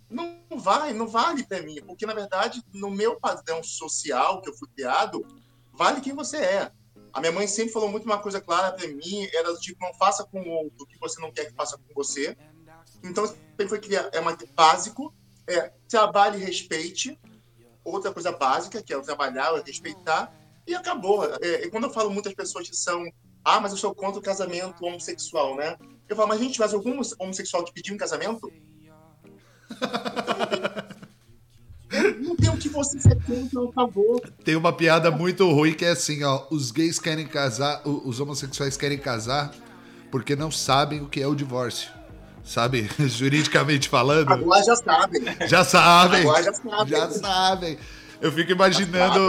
não 0.09 0.39
vai, 0.57 0.93
não 0.93 1.07
vale 1.07 1.45
para 1.45 1.61
mim, 1.61 1.81
porque 1.85 2.05
na 2.05 2.13
verdade, 2.13 2.63
no 2.73 2.89
meu 2.89 3.19
padrão 3.19 3.63
social 3.63 4.41
que 4.41 4.49
eu 4.49 4.57
fui 4.57 4.67
criado, 4.69 5.25
vale 5.73 6.01
quem 6.01 6.13
você 6.13 6.37
é. 6.37 6.71
A 7.13 7.19
minha 7.19 7.31
mãe 7.31 7.47
sempre 7.47 7.73
falou 7.73 7.89
muito 7.89 8.05
uma 8.05 8.19
coisa 8.19 8.39
clara 8.39 8.71
para 8.71 8.87
mim, 8.87 9.27
era 9.33 9.53
tipo, 9.55 9.83
não 9.83 9.93
faça 9.93 10.23
com 10.25 10.41
o 10.41 10.49
outro 10.49 10.83
o 10.83 10.85
que 10.85 10.99
você 10.99 11.19
não 11.21 11.31
quer 11.31 11.45
que 11.45 11.53
faça 11.53 11.77
com 11.77 11.93
você. 11.93 12.37
Então, 13.03 13.25
sempre 13.25 13.67
foi 13.67 13.79
criar, 13.79 14.09
é 14.11 14.19
uma, 14.19 14.37
básico, 14.55 15.13
é 15.47 15.71
trabalhe 15.87 16.37
e 16.39 16.45
respeite. 16.45 17.19
Outra 17.83 18.11
coisa 18.11 18.31
básica, 18.31 18.83
que 18.83 18.93
é 18.93 18.97
o 18.97 19.01
trabalhar, 19.01 19.53
o 19.53 19.63
respeitar, 19.63 20.31
e 20.67 20.75
acabou. 20.75 21.25
É, 21.41 21.65
e 21.65 21.69
quando 21.71 21.85
eu 21.85 21.89
falo 21.89 22.11
muitas 22.11 22.33
pessoas 22.33 22.69
que 22.69 22.75
são, 22.75 23.03
ah, 23.43 23.59
mas 23.59 23.71
eu 23.71 23.77
sou 23.77 23.95
contra 23.95 24.19
o 24.19 24.23
casamento 24.23 24.85
homossexual, 24.85 25.55
né? 25.55 25.77
Eu 26.07 26.15
falo, 26.15 26.27
mas 26.27 26.39
gente, 26.39 26.59
mas 26.59 26.73
algum 26.73 26.99
homossexual 27.19 27.63
te 27.63 27.71
pediu 27.71 27.95
um 27.95 27.97
casamento? 27.97 28.51
Não 32.21 32.35
tem 32.35 32.49
o 32.49 32.57
que 32.57 32.69
você 32.69 32.99
contra, 33.15 33.61
por 33.61 33.73
favor. 33.73 34.21
Tem 34.43 34.55
uma 34.55 34.71
piada 34.71 35.09
muito 35.09 35.49
ruim 35.49 35.73
que 35.73 35.85
é 35.85 35.89
assim, 35.91 36.23
ó. 36.23 36.45
Os 36.51 36.71
gays 36.71 36.99
querem 36.99 37.25
casar, 37.25 37.81
os 37.85 38.19
homossexuais 38.19 38.77
querem 38.77 38.97
casar 38.97 39.51
porque 40.11 40.35
não 40.35 40.51
sabem 40.51 41.01
o 41.01 41.07
que 41.07 41.21
é 41.21 41.27
o 41.27 41.35
divórcio. 41.35 41.89
Sabe? 42.43 42.89
Juridicamente 42.99 43.89
falando. 43.89 44.31
Agora 44.31 44.63
já 44.63 44.75
sabem. 44.75 45.21
Já 45.47 45.63
sabem. 45.63 46.21
Agora 46.21 46.43
já 46.43 46.53
sabem. 46.53 46.87
Já 46.87 47.11
sabem. 47.11 47.77
Eu 48.21 48.31
fico 48.31 48.51
imaginando 48.51 49.19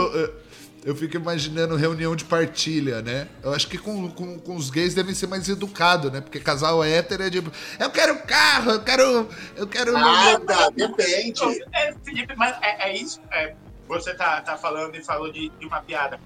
eu 0.83 0.95
fico 0.95 1.15
imaginando 1.15 1.75
reunião 1.75 2.15
de 2.15 2.25
partilha, 2.25 3.01
né? 3.01 3.27
Eu 3.43 3.53
acho 3.53 3.67
que 3.67 3.77
com, 3.77 4.09
com, 4.09 4.39
com 4.39 4.55
os 4.55 4.69
gays 4.69 4.95
devem 4.95 5.13
ser 5.13 5.27
mais 5.27 5.47
educados, 5.47 6.11
né? 6.11 6.21
Porque 6.21 6.39
casal 6.39 6.83
hétero 6.83 7.23
é 7.23 7.29
tipo, 7.29 7.51
eu 7.79 7.89
quero 7.91 8.17
carro, 8.23 8.71
eu 8.71 8.83
quero. 8.83 9.29
Eu 9.55 9.67
quero. 9.67 9.93
Nada, 9.93 10.71
depende. 10.71 11.41
É, 11.71 11.93
Felipe, 12.03 12.35
mas 12.35 12.57
é, 12.61 12.89
é 12.89 12.97
isso. 12.97 13.21
É, 13.31 13.53
você 13.87 14.13
tá, 14.15 14.41
tá 14.41 14.57
falando 14.57 14.95
e 14.95 15.03
falou 15.03 15.31
de, 15.31 15.49
de 15.49 15.65
uma 15.65 15.81
piada. 15.81 16.19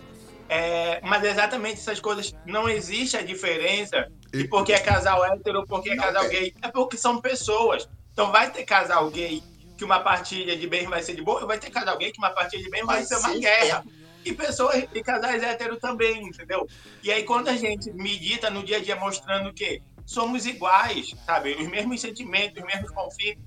É, 0.47 1.01
mas 1.03 1.23
exatamente 1.23 1.79
essas 1.79 1.99
coisas. 1.99 2.33
Não 2.45 2.69
existe 2.69 3.17
a 3.17 3.21
diferença 3.21 4.07
de 4.31 4.47
porque 4.47 4.71
é 4.71 4.79
casal 4.79 5.25
hétero 5.25 5.59
ou 5.59 5.67
porque 5.67 5.89
é 5.89 5.97
casal 5.97 6.29
gay. 6.29 6.53
É 6.61 6.69
porque 6.69 6.97
são 6.97 7.19
pessoas. 7.19 7.89
Então 8.13 8.31
vai 8.31 8.49
ter 8.49 8.63
casal 8.63 9.09
gay 9.09 9.43
que 9.77 9.83
uma 9.83 9.99
partilha 9.99 10.55
de 10.55 10.65
bem 10.67 10.87
vai 10.87 11.03
ser 11.03 11.15
de 11.15 11.21
boa, 11.21 11.41
e 11.41 11.45
vai 11.45 11.59
ter 11.59 11.69
casal 11.69 11.97
gay 11.97 12.09
que 12.09 12.19
uma 12.19 12.29
partilha 12.29 12.63
de 12.63 12.69
bem 12.69 12.85
vai, 12.85 12.97
vai 12.97 13.05
ser 13.05 13.17
uma 13.17 13.37
guerra. 13.37 13.83
É 14.01 14.04
e 14.25 14.33
pessoas 14.33 14.83
e 14.93 15.03
casais 15.03 15.41
héteros 15.41 15.79
também, 15.79 16.27
entendeu? 16.27 16.67
E 17.03 17.11
aí 17.11 17.23
quando 17.23 17.47
a 17.47 17.55
gente 17.55 17.91
medita 17.93 18.49
no 18.49 18.63
dia 18.63 18.77
a 18.77 18.81
dia 18.81 18.95
mostrando 18.95 19.53
que 19.53 19.81
somos 20.05 20.45
iguais, 20.45 21.15
sabe? 21.25 21.53
Os 21.53 21.67
mesmos 21.67 22.01
sentimentos, 22.01 22.61
os 22.61 22.67
mesmos 22.67 22.91
conflitos, 22.91 23.43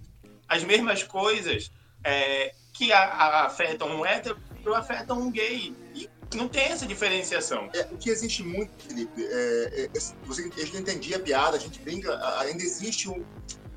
as 0.49 0.63
mesmas 0.65 1.03
coisas 1.03 1.71
é, 2.05 2.55
que 2.73 2.93
a, 2.93 3.01
a 3.01 3.47
afetam 3.47 3.89
um 3.89 4.07
hétero 4.07 4.39
afetam 4.75 5.19
um 5.19 5.31
gay. 5.31 5.75
E 5.95 6.09
não 6.35 6.49
tem 6.49 6.65
essa 6.65 6.87
diferenciação. 6.87 7.71
É, 7.75 7.83
o 7.91 7.97
que 7.97 8.11
existe 8.11 8.43
muito, 8.43 8.71
Felipe, 8.83 9.25
é, 9.25 9.85
é, 9.85 9.99
você, 10.25 10.43
a 10.43 10.61
gente 10.61 10.77
entendia 10.77 11.17
a 11.17 11.21
piada, 11.21 11.57
a 11.57 11.61
gente 11.61 11.81
brinca, 11.81 12.19
ainda 12.41 12.63
existe 12.63 13.09
um. 13.09 13.25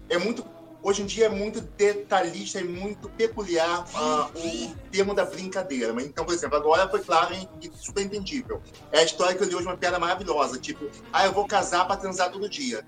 É 0.10 0.18
muito 0.18 0.44
hoje 0.84 1.02
em 1.02 1.06
dia 1.06 1.26
é 1.26 1.30
muito 1.30 1.62
detalhista 1.62 2.60
e 2.60 2.64
muito 2.64 3.10
peculiar 3.10 3.86
uh, 3.94 4.38
o 4.38 4.76
termo 4.92 5.14
da 5.14 5.26
brincadeira. 5.26 5.94
Então, 6.02 6.26
por 6.26 6.34
exemplo, 6.34 6.58
agora 6.58 6.90
foi 6.90 7.02
claro 7.02 7.34
e 7.62 7.72
super 7.76 8.04
entendível. 8.04 8.62
É 8.92 9.00
a 9.00 9.04
história 9.04 9.36
que 9.36 9.44
eu 9.44 9.48
li 9.48 9.56
hoje, 9.56 9.68
uma 9.68 9.78
piada 9.78 10.00
maravilhosa, 10.00 10.60
tipo, 10.60 10.90
ah, 11.12 11.26
eu 11.26 11.32
vou 11.32 11.46
casar 11.46 11.86
para 11.86 11.98
transar 11.98 12.32
todo 12.32 12.50
dia. 12.50 12.86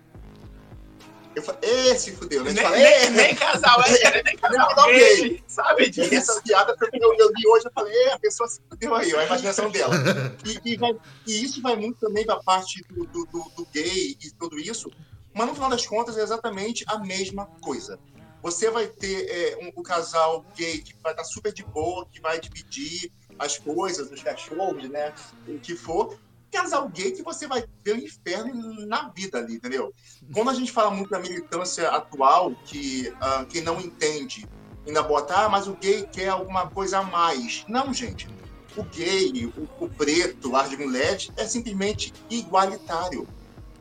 Eu 1.36 1.42
falei, 1.42 1.62
esse 1.64 2.12
fudeu, 2.12 2.44
né? 2.44 2.52
Nem, 2.52 2.64
fala, 2.64 2.78
nem, 2.78 3.10
nem 3.10 3.36
casal 3.36 3.82
é, 3.82 4.24
nem 4.24 4.38
casal 4.38 4.86
gay, 4.86 5.44
sabe 5.48 5.90
disso. 5.90 6.14
Essa 6.14 6.42
piada 6.42 6.76
eu, 6.94 7.14
eu 7.16 7.28
li 7.36 7.48
hoje, 7.48 7.66
eu 7.66 7.72
falei, 7.74 8.12
a 8.12 8.20
pessoa 8.20 8.48
se 8.48 8.62
fudeu 8.70 8.94
aí, 8.94 9.16
a 9.16 9.26
imaginação 9.26 9.70
dela. 9.72 9.94
E, 10.46 10.74
e, 10.74 10.78
vai, 10.78 10.96
e 11.26 11.44
isso 11.44 11.62
vai 11.62 11.76
muito 11.76 12.00
também 12.00 12.26
da 12.26 12.36
parte 12.44 12.84
do, 12.90 13.06
do, 13.06 13.26
do, 13.26 13.52
do 13.56 13.66
gay 13.74 14.18
e 14.22 14.32
tudo 14.32 14.60
isso, 14.60 14.92
mas 15.34 15.48
no 15.48 15.54
final 15.54 15.70
das 15.70 15.86
contas 15.86 16.18
é 16.18 16.22
exatamente 16.22 16.84
a 16.88 17.00
mesma 17.00 17.46
coisa. 17.62 18.00
Você 18.42 18.70
vai 18.70 18.88
ter 18.88 19.26
é, 19.30 19.58
um, 19.64 19.80
um, 19.80 19.84
casal 19.84 20.46
gay 20.56 20.80
que 20.80 20.94
vai 21.02 21.14
estar 21.14 21.24
super 21.24 21.54
de 21.54 21.64
boa, 21.64 22.06
que 22.12 22.20
vai 22.20 22.40
dividir 22.40 23.10
as 23.40 23.58
coisas, 23.58 24.12
os 24.12 24.22
cachorros, 24.22 24.90
né? 24.90 25.14
O 25.48 25.58
que 25.60 25.76
for. 25.76 26.20
Casal 26.52 26.90
gay 26.90 27.14
que 27.14 27.24
você 27.24 27.48
vai 27.48 27.64
ver 27.84 27.96
o 27.96 28.06
inferno 28.06 28.86
na 28.86 29.08
vida 29.10 29.40
ali, 29.40 29.56
entendeu? 29.56 29.94
Quando 30.34 30.50
a 30.50 30.54
gente 30.54 30.74
fala 30.74 30.92
muito 30.92 31.10
da 31.10 31.20
militância 31.20 31.90
atual, 31.90 32.54
que 32.66 33.12
uh, 33.12 33.46
quem 33.46 33.62
não 33.62 33.80
entende 33.80 34.46
ainda 34.86 35.02
bota, 35.02 35.46
ah, 35.46 35.50
mas 35.50 35.68
o 35.68 35.74
gay 35.76 36.06
quer 36.12 36.28
alguma 36.28 36.70
coisa 36.70 37.00
a 37.00 37.04
mais. 37.04 37.64
Não, 37.70 37.94
gente. 37.94 38.28
O 38.76 38.84
gay, 38.84 39.46
o, 39.46 39.86
o 39.86 39.90
preto, 39.90 40.52
o 40.52 40.56
ar 40.56 40.68
de 40.68 40.76
mulher, 40.76 41.18
é 41.38 41.46
simplesmente 41.46 42.12
igualitário 42.30 43.26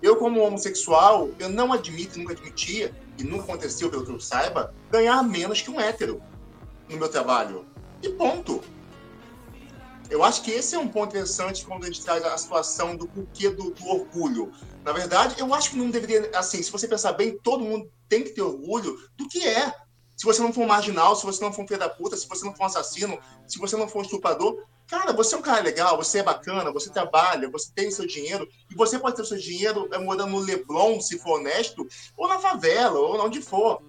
eu, 0.02 0.16
como 0.16 0.40
homossexual, 0.40 1.30
eu 1.38 1.48
não 1.48 1.72
admito, 1.72 2.18
nunca 2.18 2.32
admitia, 2.32 2.92
e 3.18 3.22
nunca 3.22 3.44
aconteceu, 3.44 3.88
pelo 3.88 4.04
que 4.04 4.10
eu 4.10 4.20
saiba, 4.20 4.74
ganhar 4.90 5.22
menos 5.22 5.62
que 5.62 5.70
um 5.70 5.80
hétero 5.80 6.20
no 6.88 6.96
meu 6.96 7.08
trabalho. 7.08 7.64
E 8.02 8.08
ponto. 8.08 8.60
Eu 10.10 10.22
acho 10.22 10.42
que 10.42 10.50
esse 10.50 10.74
é 10.74 10.78
um 10.78 10.88
ponto 10.88 11.10
interessante 11.10 11.64
quando 11.64 11.84
a 11.84 11.86
gente 11.86 12.04
traz 12.04 12.22
a 12.24 12.36
situação 12.36 12.96
do 12.96 13.06
porquê 13.06 13.48
do, 13.48 13.70
do, 13.70 13.86
orgulho. 13.86 14.52
Na 14.84 14.92
verdade, 14.92 15.36
eu 15.38 15.54
acho 15.54 15.70
que 15.70 15.76
não 15.76 15.88
deveria. 15.88 16.30
Assim, 16.34 16.62
se 16.62 16.70
você 16.70 16.86
pensar 16.88 17.12
bem, 17.12 17.38
todo 17.38 17.64
mundo 17.64 17.90
tem 18.08 18.22
que 18.22 18.30
ter 18.30 18.42
orgulho 18.42 18.98
do 19.16 19.28
que 19.28 19.46
é. 19.46 19.72
Se 20.22 20.26
você 20.26 20.40
não 20.40 20.52
for 20.52 20.62
um 20.62 20.68
marginal, 20.68 21.16
se 21.16 21.26
você 21.26 21.42
não 21.42 21.52
for 21.52 21.62
um 21.62 21.66
filho 21.66 21.80
da 21.80 21.88
puta, 21.88 22.16
se 22.16 22.28
você 22.28 22.44
não 22.44 22.54
for 22.54 22.62
um 22.62 22.66
assassino, 22.66 23.18
se 23.44 23.58
você 23.58 23.76
não 23.76 23.88
for 23.88 23.98
um 23.98 24.02
estuprador, 24.02 24.56
Cara, 24.86 25.12
você 25.12 25.34
é 25.34 25.38
um 25.38 25.42
cara 25.42 25.62
legal, 25.62 25.96
você 25.96 26.18
é 26.18 26.22
bacana, 26.22 26.70
você 26.70 26.90
trabalha, 26.90 27.50
você 27.50 27.72
tem 27.74 27.90
seu 27.90 28.06
dinheiro, 28.06 28.46
e 28.70 28.74
você 28.74 28.98
pode 28.98 29.16
ter 29.16 29.24
seu 29.24 29.38
dinheiro 29.38 29.88
é, 29.90 29.98
morando 29.98 30.30
no 30.30 30.38
Leblon, 30.38 31.00
se 31.00 31.18
for 31.18 31.40
honesto, 31.40 31.88
ou 32.14 32.28
na 32.28 32.38
favela, 32.38 32.98
ou 32.98 33.24
onde 33.24 33.40
for. 33.40 33.82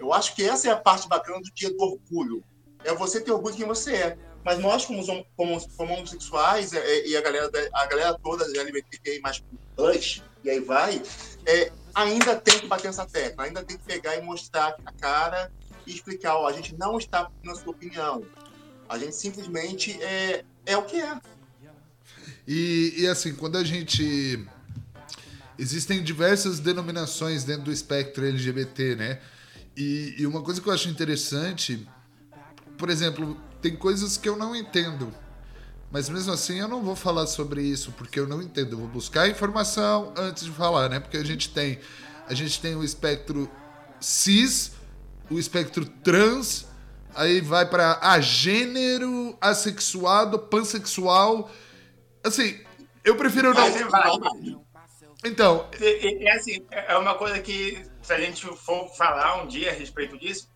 Eu 0.00 0.14
acho 0.14 0.34
que 0.34 0.42
essa 0.42 0.68
é 0.68 0.72
a 0.72 0.76
parte 0.76 1.06
bacana 1.08 1.40
do 1.40 1.52
dia 1.54 1.70
do 1.70 1.82
orgulho. 1.82 2.42
É 2.82 2.94
você 2.94 3.20
ter 3.20 3.30
orgulho 3.32 3.52
de 3.52 3.58
quem 3.58 3.68
você 3.68 3.94
é. 3.94 4.18
Mas 4.44 4.58
nós, 4.58 4.86
como, 4.86 5.04
como, 5.36 5.68
como 5.76 5.94
homossexuais, 5.94 6.72
é, 6.72 7.06
e 7.06 7.16
a 7.16 7.20
galera, 7.20 7.50
a 7.74 7.86
galera 7.86 8.18
toda 8.24 8.44
LGBTQI 8.44 9.20
mais 9.20 9.44
plus, 9.76 10.22
e 10.42 10.50
aí 10.50 10.60
vai, 10.60 11.02
é, 11.44 11.70
ainda 11.94 12.34
tem 12.34 12.58
que 12.58 12.66
bater 12.66 12.88
essa 12.88 13.06
tecla, 13.06 13.44
ainda 13.44 13.62
tem 13.62 13.76
que 13.76 13.84
pegar 13.84 14.16
e 14.16 14.22
mostrar 14.22 14.74
a 14.84 14.92
cara 14.92 15.52
e 15.86 15.94
explicar, 15.94 16.36
ó, 16.36 16.46
a 16.46 16.52
gente 16.52 16.74
não 16.76 16.98
está 16.98 17.30
na 17.42 17.54
sua 17.54 17.70
opinião. 17.70 18.24
A 18.88 18.98
gente 18.98 19.14
simplesmente 19.14 19.92
é, 20.02 20.44
é 20.64 20.76
o 20.76 20.82
que 20.82 21.00
é. 21.00 21.20
E, 22.46 22.94
e 22.98 23.06
assim, 23.06 23.34
quando 23.34 23.56
a 23.56 23.64
gente. 23.64 24.44
Existem 25.58 26.02
diversas 26.02 26.60
denominações 26.60 27.42
dentro 27.42 27.64
do 27.64 27.72
espectro 27.72 28.26
LGBT, 28.26 28.94
né? 28.94 29.20
E, 29.74 30.14
e 30.18 30.26
uma 30.26 30.42
coisa 30.42 30.60
que 30.60 30.68
eu 30.68 30.72
acho 30.72 30.88
interessante, 30.88 31.88
por 32.76 32.90
exemplo, 32.90 33.40
tem 33.62 33.74
coisas 33.74 34.18
que 34.18 34.28
eu 34.28 34.36
não 34.36 34.54
entendo. 34.54 35.12
Mas 35.90 36.10
mesmo 36.10 36.32
assim 36.32 36.58
eu 36.58 36.68
não 36.68 36.82
vou 36.82 36.94
falar 36.94 37.26
sobre 37.26 37.62
isso 37.62 37.90
porque 37.92 38.20
eu 38.20 38.26
não 38.26 38.42
entendo. 38.42 38.72
Eu 38.72 38.78
vou 38.80 38.88
buscar 38.88 39.28
informação 39.28 40.12
antes 40.16 40.44
de 40.44 40.50
falar, 40.50 40.90
né? 40.90 41.00
Porque 41.00 41.16
a 41.16 41.24
gente 41.24 41.48
tem 41.50 41.78
a 42.28 42.34
gente 42.34 42.60
tem 42.60 42.74
o 42.74 42.82
espectro 42.82 43.50
cis 44.00 44.72
o 45.30 45.38
espectro 45.38 45.84
trans, 45.84 46.66
aí 47.14 47.40
vai 47.40 47.68
para 47.68 47.98
agênero, 48.00 49.36
assexuado, 49.40 50.38
pansexual. 50.38 51.50
Assim, 52.22 52.60
eu 53.04 53.16
prefiro 53.16 53.52
não. 53.52 53.66
Então. 55.24 55.68
É, 55.80 56.30
assim, 56.32 56.64
é 56.70 56.96
uma 56.96 57.14
coisa 57.14 57.40
que, 57.40 57.82
se 58.02 58.12
a 58.12 58.20
gente 58.20 58.46
for 58.46 58.88
falar 58.96 59.42
um 59.42 59.46
dia 59.46 59.70
a 59.70 59.74
respeito 59.74 60.18
disso, 60.18 60.48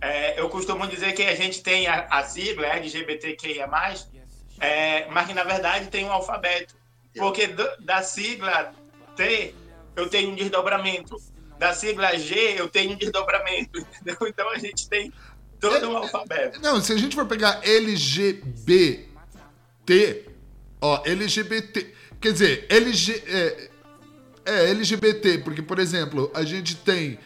é, 0.00 0.38
eu 0.40 0.48
costumo 0.48 0.86
dizer 0.86 1.12
que 1.12 1.22
a 1.22 1.34
gente 1.34 1.62
tem 1.62 1.86
a, 1.86 2.06
a 2.10 2.22
sigla 2.24 2.66
LGBTQIA, 2.66 3.68
é, 4.60 5.08
mas 5.10 5.26
que 5.26 5.34
na 5.34 5.44
verdade 5.44 5.88
tem 5.88 6.04
um 6.04 6.12
alfabeto. 6.12 6.74
Porque 7.16 7.46
do, 7.48 7.66
da 7.80 8.02
sigla 8.02 8.72
T 9.16 9.54
eu 9.96 10.08
tenho 10.08 10.30
um 10.30 10.34
desdobramento. 10.34 11.16
Da 11.58 11.74
sigla 11.74 12.16
G 12.16 12.54
eu 12.56 12.68
tenho 12.68 12.92
um 12.92 12.96
desdobramento. 12.96 13.78
Entendeu? 14.00 14.28
Então 14.28 14.50
a 14.50 14.58
gente 14.58 14.88
tem 14.88 15.12
todo 15.60 15.90
um 15.90 15.96
alfabeto. 15.96 16.60
Não, 16.60 16.80
se 16.80 16.92
a 16.92 16.96
gente 16.96 17.14
for 17.14 17.26
pegar 17.26 17.60
LGBT, 17.64 19.06
ó, 20.80 21.02
LGBT. 21.04 21.94
Quer 22.20 22.32
dizer, 22.32 22.66
LG, 22.68 23.22
é, 23.26 23.70
é 24.44 24.70
LGBT, 24.70 25.38
porque, 25.38 25.62
por 25.62 25.78
exemplo, 25.78 26.30
a 26.34 26.42
gente 26.44 26.76
tem 26.76 27.18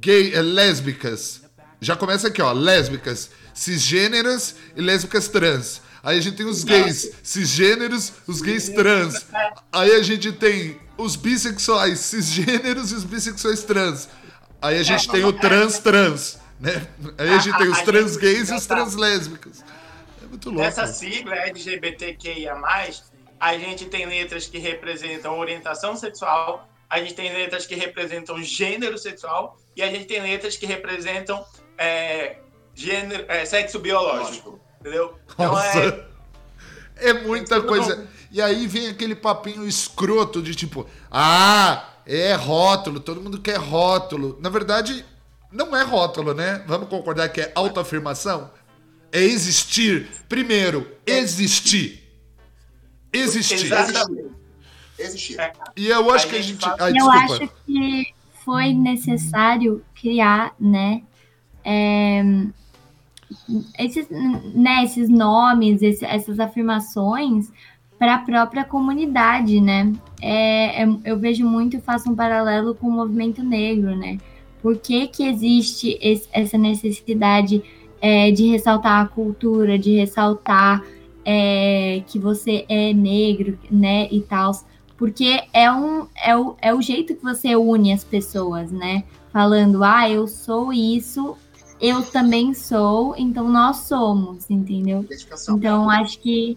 gay, 0.00 0.34
é, 0.34 0.42
lésbicas. 0.42 1.42
Já 1.80 1.94
começa 1.94 2.28
aqui, 2.28 2.42
ó, 2.42 2.52
lésbicas, 2.52 3.30
cisgêneras 3.54 4.56
e 4.74 4.80
lésbicas 4.80 5.28
trans. 5.28 5.82
Aí 6.02 6.18
a 6.18 6.20
gente 6.20 6.36
tem 6.36 6.46
os 6.46 6.64
gays 6.64 7.10
cisgêneros, 7.22 8.12
os 8.26 8.40
gays 8.40 8.68
trans. 8.68 9.26
Aí 9.72 9.92
a 9.92 10.02
gente 10.02 10.32
tem 10.32 10.78
os 10.96 11.16
bissexuais 11.16 12.00
cisgêneros 12.00 12.92
e 12.92 12.94
os 12.94 13.04
bissexuais 13.04 13.62
trans. 13.62 14.08
Aí 14.60 14.78
a 14.78 14.82
gente 14.82 15.08
tem 15.08 15.24
o 15.24 15.32
trans 15.32 15.78
trans, 15.78 16.38
né? 16.58 16.86
Aí 17.18 17.28
a 17.28 17.38
gente 17.38 17.56
tem 17.58 17.68
os 17.68 17.80
trans 17.82 18.16
gays 18.16 18.48
e 18.48 18.54
os 18.54 18.66
trans 18.66 18.94
lésbicas. 18.94 19.64
É 20.22 20.26
muito 20.26 20.50
louco. 20.50 20.64
Essa 20.64 20.86
sigla 20.86 21.34
LGBTQIA+, 21.34 22.56
a 23.38 23.58
gente 23.58 23.86
tem 23.86 24.06
letras 24.06 24.46
que 24.46 24.58
representam 24.58 25.38
orientação 25.38 25.94
sexual, 25.96 26.68
a 26.88 26.98
gente 26.98 27.14
tem 27.14 27.32
letras 27.32 27.66
que 27.66 27.74
representam 27.74 28.42
gênero 28.42 28.96
sexual 28.96 29.58
e 29.74 29.82
a 29.82 29.90
gente 29.90 30.06
tem 30.06 30.22
letras 30.22 30.56
que 30.56 30.66
representam 30.66 31.44
é, 31.76 32.38
gênero, 32.74 33.24
é, 33.28 33.44
sexo 33.44 33.78
biológico. 33.78 34.58
Entendeu? 34.80 35.18
Então 35.34 35.52
Nossa. 35.52 35.78
é. 35.78 36.06
É 36.98 37.12
muita 37.12 37.60
coisa. 37.60 38.08
E 38.30 38.40
aí 38.40 38.66
vem 38.66 38.88
aquele 38.88 39.14
papinho 39.14 39.66
escroto 39.66 40.42
de 40.42 40.54
tipo, 40.54 40.86
ah, 41.10 41.88
é 42.04 42.34
rótulo, 42.34 43.00
todo 43.00 43.20
mundo 43.20 43.40
quer 43.40 43.58
rótulo. 43.58 44.38
Na 44.40 44.48
verdade, 44.48 45.04
não 45.52 45.76
é 45.76 45.82
rótulo, 45.82 46.34
né? 46.34 46.62
Vamos 46.66 46.88
concordar 46.88 47.28
que 47.28 47.40
é 47.40 47.52
autoafirmação? 47.54 48.50
É 49.12 49.20
existir. 49.22 50.08
Primeiro, 50.28 50.90
existir. 51.06 52.02
Existir. 53.12 53.66
Exatamente. 53.66 54.30
Existir. 54.98 55.36
E 55.76 55.88
eu 55.88 56.10
acho 56.12 56.28
que 56.28 56.36
a 56.36 56.42
gente. 56.42 56.64
Ai, 56.78 56.92
eu 56.98 57.10
acho 57.10 57.48
que 57.64 58.14
foi 58.44 58.72
necessário 58.72 59.84
criar, 59.94 60.54
né? 60.58 61.02
É 61.64 62.22
esses, 63.78 64.08
né, 64.10 64.84
esses 64.84 65.08
nomes, 65.08 65.82
esse, 65.82 66.04
essas 66.04 66.38
afirmações 66.38 67.50
para 67.98 68.14
a 68.14 68.18
própria 68.18 68.64
comunidade, 68.64 69.60
né? 69.60 69.92
É, 70.20 70.82
é, 70.82 70.88
eu 71.04 71.18
vejo 71.18 71.46
muito, 71.46 71.80
faço 71.80 72.10
um 72.10 72.14
paralelo 72.14 72.74
com 72.74 72.88
o 72.88 72.92
movimento 72.92 73.42
negro, 73.42 73.96
né? 73.96 74.18
Por 74.60 74.78
que, 74.78 75.06
que 75.06 75.24
existe 75.24 75.98
esse, 76.00 76.28
essa 76.32 76.58
necessidade 76.58 77.62
é, 78.00 78.30
de 78.30 78.48
ressaltar 78.48 79.04
a 79.04 79.08
cultura, 79.08 79.78
de 79.78 79.96
ressaltar 79.96 80.82
é, 81.24 82.02
que 82.06 82.18
você 82.18 82.64
é 82.68 82.92
negro, 82.92 83.58
né, 83.70 84.08
e 84.10 84.20
tal? 84.20 84.52
Porque 84.96 85.42
é, 85.52 85.70
um, 85.70 86.06
é, 86.16 86.36
o, 86.36 86.56
é 86.60 86.74
o 86.74 86.80
jeito 86.80 87.14
que 87.14 87.22
você 87.22 87.54
une 87.54 87.92
as 87.92 88.02
pessoas, 88.02 88.72
né? 88.72 89.04
Falando, 89.32 89.84
ah, 89.84 90.08
eu 90.08 90.26
sou 90.26 90.72
isso 90.72 91.36
eu 91.80 92.02
também 92.02 92.54
sou, 92.54 93.14
então 93.16 93.48
nós 93.48 93.78
somos, 93.78 94.48
entendeu? 94.50 95.04
Então 95.50 95.90
acho 95.90 96.18
que 96.20 96.56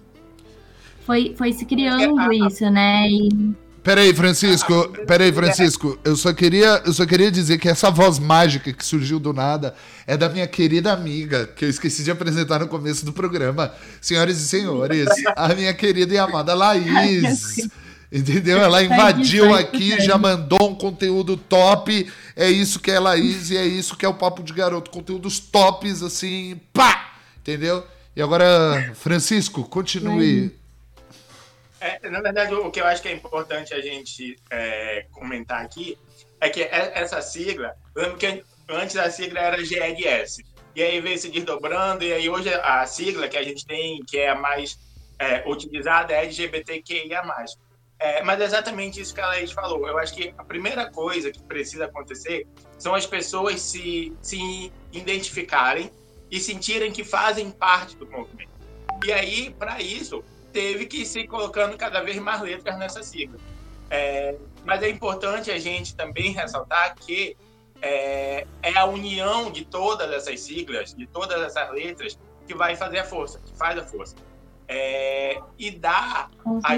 foi, 1.09 1.33
foi 1.35 1.51
se 1.51 1.65
criando 1.65 2.31
isso, 2.31 2.69
né? 2.69 3.09
E... 3.09 3.55
Peraí, 3.81 4.13
Francisco, 4.13 4.89
peraí, 5.07 5.33
Francisco, 5.33 5.97
eu 6.03 6.15
só 6.15 6.31
queria, 6.31 6.83
eu 6.85 6.93
só 6.93 7.03
queria 7.03 7.31
dizer 7.31 7.57
que 7.57 7.67
essa 7.67 7.89
voz 7.89 8.19
mágica 8.19 8.71
que 8.71 8.85
surgiu 8.85 9.19
do 9.19 9.33
nada 9.33 9.73
é 10.05 10.15
da 10.15 10.29
minha 10.29 10.45
querida 10.45 10.93
amiga, 10.93 11.47
que 11.47 11.65
eu 11.65 11.69
esqueci 11.69 12.03
de 12.03 12.11
apresentar 12.11 12.59
no 12.59 12.67
começo 12.67 13.03
do 13.03 13.11
programa. 13.11 13.73
Senhoras 13.99 14.39
e 14.39 14.47
senhores, 14.47 15.07
a 15.35 15.55
minha 15.55 15.73
querida 15.73 16.13
e 16.13 16.17
amada 16.19 16.53
Laís. 16.53 17.67
Entendeu? 18.11 18.59
Ela 18.59 18.83
invadiu 18.83 19.51
aqui, 19.55 19.99
já 20.03 20.15
mandou 20.15 20.69
um 20.69 20.75
conteúdo 20.75 21.35
top. 21.35 22.07
É 22.35 22.51
isso 22.51 22.79
que 22.79 22.91
é 22.91 22.99
Laís 22.99 23.49
e 23.49 23.57
é 23.57 23.65
isso 23.65 23.97
que 23.97 24.05
é 24.05 24.09
o 24.09 24.13
Papo 24.13 24.43
de 24.43 24.53
Garoto. 24.53 24.91
Conteúdos 24.91 25.39
tops, 25.39 26.03
assim, 26.03 26.59
pá! 26.71 27.13
Entendeu? 27.39 27.83
E 28.15 28.21
agora, 28.21 28.91
Francisco, 28.95 29.63
continue. 29.63 30.58
É, 31.81 32.09
na 32.09 32.21
verdade, 32.21 32.53
o 32.53 32.69
que 32.69 32.81
eu 32.81 32.85
acho 32.85 33.01
que 33.01 33.07
é 33.07 33.13
importante 33.13 33.73
a 33.73 33.81
gente 33.81 34.35
é, 34.51 35.05
comentar 35.11 35.63
aqui 35.63 35.97
é 36.41 36.49
que 36.49 36.63
é, 36.63 36.91
essa 36.95 37.21
sigla, 37.21 37.73
lembro 37.95 38.17
que 38.17 38.43
antes 38.69 38.97
a 38.97 39.09
sigla 39.09 39.39
era 39.39 39.63
GLS, 39.63 40.43
e 40.75 40.83
aí 40.83 40.99
veio 40.99 41.17
se 41.17 41.29
desdobrando, 41.29 42.03
e 42.03 42.13
aí 42.13 42.29
hoje 42.29 42.53
a 42.53 42.85
sigla 42.85 43.27
que 43.27 43.37
a 43.37 43.43
gente 43.43 43.65
tem, 43.65 44.01
que 44.05 44.17
é 44.17 44.29
a 44.29 44.35
mais 44.35 44.77
é, 45.17 45.43
utilizada, 45.49 46.13
é 46.13 46.23
LGBTQIA+. 46.23 47.23
É, 48.01 48.23
mas 48.23 48.39
é 48.39 48.45
exatamente 48.45 49.01
isso 49.01 49.13
que 49.13 49.19
a 49.19 49.27
Laís 49.27 49.51
falou. 49.51 49.85
Eu 49.85 49.97
acho 49.97 50.13
que 50.13 50.33
a 50.37 50.43
primeira 50.43 50.89
coisa 50.89 51.31
que 51.31 51.43
precisa 51.43 51.85
acontecer 51.85 52.47
são 52.77 52.95
as 52.95 53.05
pessoas 53.05 53.61
se, 53.61 54.15
se 54.21 54.71
identificarem 54.93 55.91
e 56.31 56.39
sentirem 56.39 56.93
que 56.93 57.03
fazem 57.03 57.51
parte 57.51 57.97
do 57.97 58.07
movimento. 58.07 58.51
E 59.03 59.11
aí, 59.11 59.49
para 59.51 59.81
isso, 59.81 60.23
teve 60.51 60.85
que 60.85 61.05
se 61.05 61.27
colocando 61.27 61.77
cada 61.77 62.01
vez 62.01 62.17
mais 62.17 62.41
letras 62.41 62.77
nessa 62.77 63.03
sigla. 63.03 63.37
É, 63.89 64.35
mas 64.65 64.83
é 64.83 64.89
importante 64.89 65.49
a 65.51 65.57
gente 65.57 65.95
também 65.95 66.31
ressaltar 66.31 66.95
que 66.95 67.35
é, 67.81 68.45
é, 68.61 68.77
a 68.77 68.85
união 68.85 69.51
de 69.51 69.65
todas 69.65 70.11
essas 70.11 70.39
siglas, 70.41 70.93
de 70.93 71.07
todas 71.07 71.41
essas 71.41 71.71
letras, 71.71 72.19
que 72.47 72.53
vai 72.53 72.75
fazer 72.75 72.99
a 72.99 73.05
força, 73.05 73.39
que 73.39 73.55
faz 73.55 73.77
a 73.77 73.83
força 73.83 74.15
é, 74.69 75.41
e 75.57 75.71
dar 75.71 76.29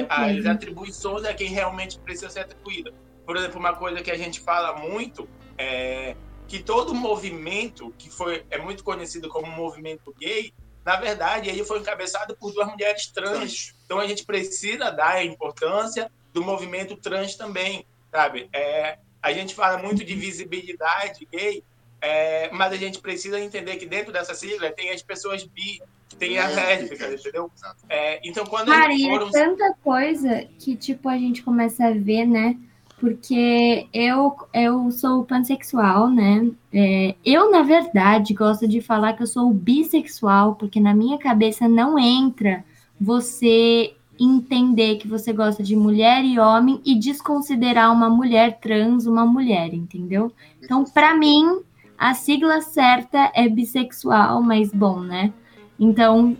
as 0.07 0.45
atribuições 0.45 1.25
a 1.25 1.33
quem 1.33 1.49
realmente 1.49 1.99
precisa 1.99 2.29
ser 2.29 2.39
atribuída. 2.41 2.93
Por 3.25 3.35
exemplo, 3.35 3.59
uma 3.59 3.75
coisa 3.75 4.01
que 4.01 4.09
a 4.09 4.17
gente 4.17 4.39
fala 4.39 4.77
muito 4.79 5.27
é 5.57 6.15
que 6.47 6.63
todo 6.63 6.95
movimento 6.95 7.93
que 7.97 8.09
foi 8.09 8.45
é 8.49 8.57
muito 8.57 8.83
conhecido 8.83 9.27
como 9.27 9.51
movimento 9.51 10.13
gay, 10.17 10.53
na 10.85 10.95
verdade, 10.95 11.49
ele 11.49 11.63
foi 11.63 11.79
encabeçado 11.79 12.35
por 12.35 12.51
duas 12.53 12.67
mulheres 12.67 13.07
trans. 13.07 13.75
Então 13.85 13.99
a 13.99 14.07
gente 14.07 14.25
precisa 14.25 14.89
dar 14.89 15.15
a 15.15 15.23
importância 15.23 16.11
do 16.33 16.43
movimento 16.43 16.95
trans 16.95 17.35
também, 17.35 17.85
sabe? 18.11 18.49
É, 18.53 18.97
a 19.21 19.31
gente 19.31 19.53
fala 19.53 19.77
muito 19.77 20.03
de 20.03 20.15
visibilidade 20.15 21.27
gay, 21.31 21.63
é, 22.01 22.49
mas 22.51 22.73
a 22.73 22.77
gente 22.77 22.99
precisa 22.99 23.39
entender 23.39 23.75
que 23.75 23.85
dentro 23.85 24.11
dessa 24.11 24.33
sigla 24.33 24.71
tem 24.71 24.89
as 24.89 25.03
pessoas 25.03 25.43
bi, 25.43 25.81
tem 26.17 26.39
a 26.39 26.47
lésbica, 26.47 27.13
entendeu? 27.13 27.51
É, 27.87 28.19
então, 28.27 28.45
quando 28.45 28.71
Cara, 28.71 28.93
e 28.93 29.01
foram... 29.01 29.27
é 29.27 29.31
tanta 29.31 29.73
coisa 29.83 30.47
que, 30.57 30.75
tipo, 30.75 31.07
a 31.07 31.17
gente 31.17 31.43
começa 31.43 31.85
a 31.85 31.91
ver, 31.91 32.25
né? 32.25 32.57
Porque 33.01 33.87
eu, 33.91 34.35
eu 34.53 34.91
sou 34.91 35.25
pansexual, 35.25 36.07
né? 36.07 36.51
É, 36.71 37.15
eu, 37.25 37.49
na 37.49 37.63
verdade, 37.63 38.31
gosto 38.31 38.67
de 38.67 38.79
falar 38.79 39.13
que 39.13 39.23
eu 39.23 39.27
sou 39.27 39.51
bissexual, 39.51 40.53
porque 40.53 40.79
na 40.79 40.93
minha 40.93 41.17
cabeça 41.17 41.67
não 41.67 41.97
entra 41.97 42.63
você 42.99 43.95
entender 44.19 44.97
que 44.97 45.07
você 45.07 45.33
gosta 45.33 45.63
de 45.63 45.75
mulher 45.75 46.23
e 46.23 46.37
homem 46.37 46.79
e 46.85 46.93
desconsiderar 46.93 47.91
uma 47.91 48.07
mulher 48.07 48.59
trans 48.59 49.07
uma 49.07 49.25
mulher, 49.25 49.73
entendeu? 49.73 50.31
Então, 50.61 50.83
para 50.83 51.15
mim, 51.17 51.59
a 51.97 52.13
sigla 52.13 52.61
certa 52.61 53.31
é 53.33 53.49
bissexual, 53.49 54.43
mas 54.43 54.71
bom, 54.71 54.99
né? 54.99 55.33
Então, 55.79 56.37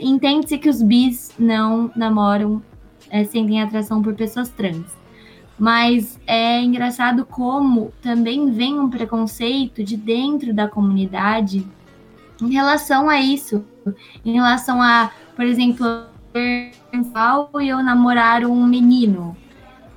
entende-se 0.00 0.58
que 0.58 0.68
os 0.68 0.82
bis 0.82 1.32
não 1.38 1.88
namoram, 1.94 2.60
é, 3.08 3.22
sentem 3.22 3.62
atração 3.62 4.02
por 4.02 4.14
pessoas 4.14 4.48
trans. 4.48 5.01
Mas 5.62 6.18
é 6.26 6.60
engraçado 6.60 7.24
como 7.24 7.92
também 8.02 8.50
vem 8.50 8.80
um 8.80 8.90
preconceito 8.90 9.84
de 9.84 9.96
dentro 9.96 10.52
da 10.52 10.66
comunidade 10.66 11.64
em 12.40 12.52
relação 12.52 13.08
a 13.08 13.20
isso. 13.20 13.64
Em 14.24 14.32
relação 14.32 14.82
a, 14.82 15.12
por 15.36 15.44
exemplo, 15.44 15.86
e 16.34 17.68
eu 17.68 17.80
namorar 17.80 18.44
um 18.44 18.66
menino. 18.66 19.36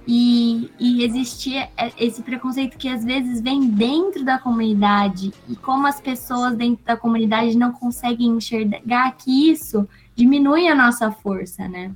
E, 0.08 0.69
e 0.80 1.04
existia 1.04 1.67
esse 1.97 2.21
preconceito 2.21 2.78
que 2.78 2.88
às 2.88 3.04
vezes 3.04 3.41
vem 3.41 3.67
dentro 3.67 4.23
da 4.23 4.38
comunidade 4.38 5.34
e 5.49 5.56
como 5.56 5.88
as 5.88 5.99
pessoas 5.99 6.56
dentro 6.56 6.86
da 6.86 6.95
comunidade 6.95 7.58
não 7.58 7.71
conseguem 7.71 8.28
enxergar 8.28 9.13
que 9.13 9.49
isso 9.49 9.89
diminui 10.15 10.67
a 10.67 10.75
nossa 10.75 11.12
força, 11.12 11.67
né? 11.67 11.91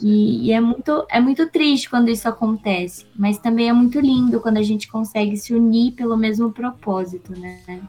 E, 0.00 0.46
e, 0.46 0.52
é, 0.52 0.60
muito, 0.60 1.06
é 1.10 1.20
muito 1.20 1.48
triste 1.50 1.90
quando 1.90 2.08
isso 2.08 2.28
acontece, 2.28 3.06
mas 3.14 3.38
também 3.38 3.68
é 3.68 3.72
muito 3.72 4.00
lindo 4.00 4.40
quando 4.40 4.56
a 4.56 4.62
gente 4.62 4.88
consegue 4.88 5.36
se 5.36 5.54
unir 5.54 5.92
pelo 5.92 6.16
mesmo 6.16 6.50
propósito, 6.52 7.38
né? 7.38 7.82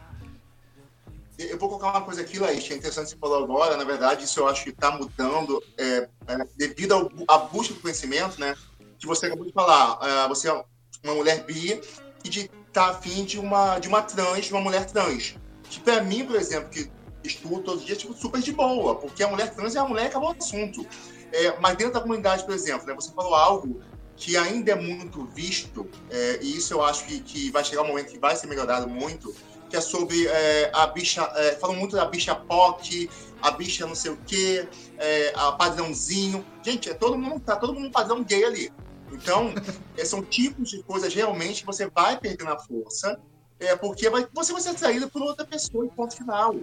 Eu 1.38 1.58
vou 1.58 1.69
colocar 1.69 1.89
uma 1.91 2.02
coisa 2.02 2.21
aqui, 2.21 2.38
Laís, 2.38 2.69
é 2.69 2.76
interessante 2.76 3.10
você 3.10 3.17
falou 3.17 3.43
agora, 3.43 3.76
na 3.76 3.84
verdade, 3.84 4.26
isso 4.26 4.39
eu 4.39 4.47
acho 4.47 4.63
que 4.63 4.69
está 4.69 4.91
mudando 4.91 5.63
é, 5.78 6.08
é, 6.28 6.47
devido 6.56 7.12
à 7.28 7.38
busca 7.38 7.74
do 7.74 7.80
conhecimento, 7.80 8.39
né? 8.39 8.56
Que 9.00 9.08
você 9.08 9.26
acabou 9.26 9.45
de 9.45 9.54
falar, 9.54 9.97
é, 10.04 10.28
você 10.28 10.50
é 10.50 10.63
uma 11.04 11.15
mulher 11.15 11.43
bi 11.45 11.82
e 12.24 12.30
de 12.30 12.50
tá 12.71 12.89
afim 12.89 13.26
de 13.26 13.39
uma, 13.39 13.80
de 13.80 13.88
uma 13.88 14.02
trans, 14.02 14.45
de 14.45 14.54
uma 14.54 14.62
mulher 14.62 14.86
trans. 14.86 15.36
Que 15.63 15.80
para 15.80 16.02
mim, 16.04 16.26
por 16.26 16.36
exemplo, 16.36 16.69
que 16.69 16.89
estudo 17.24 17.62
todos 17.62 17.82
os 17.82 17.86
dias, 17.86 17.97
tipo, 17.97 18.13
super 18.13 18.41
de 18.41 18.52
boa, 18.52 18.95
porque 18.95 19.24
a 19.24 19.28
mulher 19.28 19.54
trans 19.54 19.76
é 19.76 19.80
a 19.80 19.86
mulher 19.86 20.04
que 20.04 20.10
acabou 20.10 20.30
o 20.30 20.36
assunto. 20.38 20.86
É, 21.32 21.58
mas 21.60 21.78
dentro 21.78 21.94
da 21.94 22.02
comunidade, 22.02 22.44
por 22.44 22.54
exemplo, 22.54 22.86
né, 22.86 22.94
você 22.94 23.12
falou 23.12 23.34
algo 23.34 23.82
que 24.15 24.38
ainda 24.38 24.74
é 24.74 24.76
muito 24.76 25.26
visto, 25.26 25.89
é, 26.10 26.39
e 26.41 26.58
isso 26.58 26.74
eu 26.74 26.84
acho 26.84 27.06
que, 27.06 27.22
que 27.22 27.50
vai 27.52 27.63
chegar 27.63 27.82
um 27.82 27.88
momento 27.88 28.12
que 28.12 28.20
vai 28.20 28.36
ser 28.36 28.48
melhorado 28.48 28.88
muito, 28.88 29.34
que 29.70 29.78
é 29.78 29.82
sobre 29.82 30.28
é, 30.28 30.70
a 30.74 30.86
bicha, 30.86 31.24
é, 31.36 31.54
falam 31.54 31.76
muito 31.78 31.96
da 31.96 32.06
bicha 32.06 32.36
POC, 32.36 33.10
a 33.41 33.52
bicha 33.52 33.88
não 33.88 33.96
sei 33.96 34.12
o 34.12 34.17
quê, 34.28 34.67
é, 34.98 35.34
a 35.36 35.54
padrãozinho. 35.54 36.46
Gente, 36.62 36.89
é 36.89 36.94
todo 36.94 37.17
mundo, 37.17 37.39
tá 37.39 37.56
todo 37.56 37.74
mundo 37.74 37.89
padrão 37.89 38.22
gay 38.22 38.44
ali. 38.44 38.72
Então, 39.12 39.54
é, 39.98 40.06
são 40.06 40.22
tipos 40.22 40.70
de 40.70 40.84
coisas 40.84 41.13
realmente 41.13 41.62
que 41.62 41.65
você 41.65 41.89
vai 41.89 42.20
perdendo 42.20 42.52
a 42.52 42.60
força, 42.60 43.20
é, 43.62 43.76
porque 43.76 44.10
vai, 44.10 44.28
você 44.34 44.52
vai 44.52 44.62
ser 44.62 44.69
atraído 44.69 45.08
por 45.10 45.21
outra 45.21 45.45
pessoa, 45.45 45.86
em 45.86 45.89
ponto 45.89 46.17
final. 46.17 46.56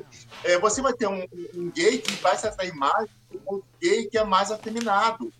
É, 0.42 0.58
você 0.58 0.82
vai 0.82 0.92
ter 0.92 1.06
um, 1.06 1.24
um, 1.54 1.70
gay 1.70 1.98
que 1.98 2.12
vai 2.16 2.36
se 2.36 2.46
atrair 2.46 2.74
mais 2.74 3.08
por 3.46 3.58
um 3.58 3.62
gay 3.80 4.06
que 4.06 4.18
é 4.18 4.24
mais 4.24 4.50
afeminado. 4.50 5.32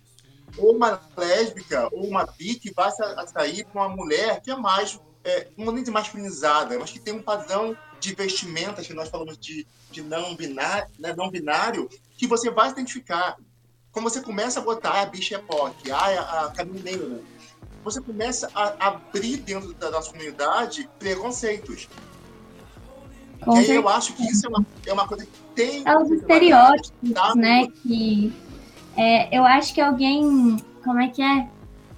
Ou 0.57 0.75
uma 0.75 0.99
lésbica, 1.15 1.89
ou 1.91 2.07
uma 2.07 2.25
bi 2.25 2.55
que 2.55 2.73
vai 2.73 2.89
se 2.91 3.03
atrair 3.03 3.65
por 3.65 3.79
uma 3.79 3.89
mulher 3.89 4.41
que 4.41 4.49
é 4.49 4.55
mais 4.55 4.99
é, 5.23 5.47
não 5.57 5.71
nem 5.73 5.83
de 5.83 5.91
masculinizada, 5.91 6.79
mas 6.79 6.91
que 6.91 6.99
tem 6.99 7.13
um 7.13 7.21
padrão 7.21 7.77
de 7.99 8.15
vestimentas 8.15 8.87
que 8.87 8.93
nós 8.93 9.09
falamos 9.09 9.37
de, 9.37 9.67
de 9.91 10.01
não, 10.01 10.35
binário, 10.35 10.87
né, 10.97 11.13
não 11.15 11.29
binário, 11.29 11.89
que 12.17 12.25
você 12.25 12.49
vai 12.49 12.69
identificar. 12.69 13.37
Quando 13.91 14.09
você 14.09 14.21
começa 14.21 14.59
a 14.59 14.63
botar 14.63 14.91
ah, 14.91 15.01
a 15.01 15.05
bicha 15.05 15.35
é 15.35 15.39
POC, 15.39 15.91
ah, 15.91 16.45
a 16.45 16.51
caminhoneira, 16.51 17.21
você 17.83 18.01
começa 18.01 18.49
a 18.53 18.87
abrir 18.87 19.37
dentro 19.37 19.73
da 19.73 19.89
nossa 19.89 20.11
comunidade 20.11 20.89
preconceitos. 20.99 21.87
Com 23.41 23.55
e 23.55 23.59
aí 23.59 23.75
eu 23.75 23.87
acho 23.87 24.13
que 24.13 24.23
isso 24.23 24.45
é 24.45 24.49
uma, 24.49 24.65
é 24.85 24.93
uma 24.93 25.07
coisa 25.07 25.25
que 25.25 25.31
tem. 25.55 25.83
É 25.87 25.97
os 25.97 26.11
estereótipos, 26.11 27.11
tá? 27.11 27.33
né? 27.35 27.67
Que 27.81 28.33
é, 28.97 29.37
eu 29.37 29.45
acho 29.45 29.73
que 29.73 29.81
alguém. 29.81 30.57
Como 30.83 30.99
é 30.99 31.07
que 31.07 31.21
é? 31.21 31.47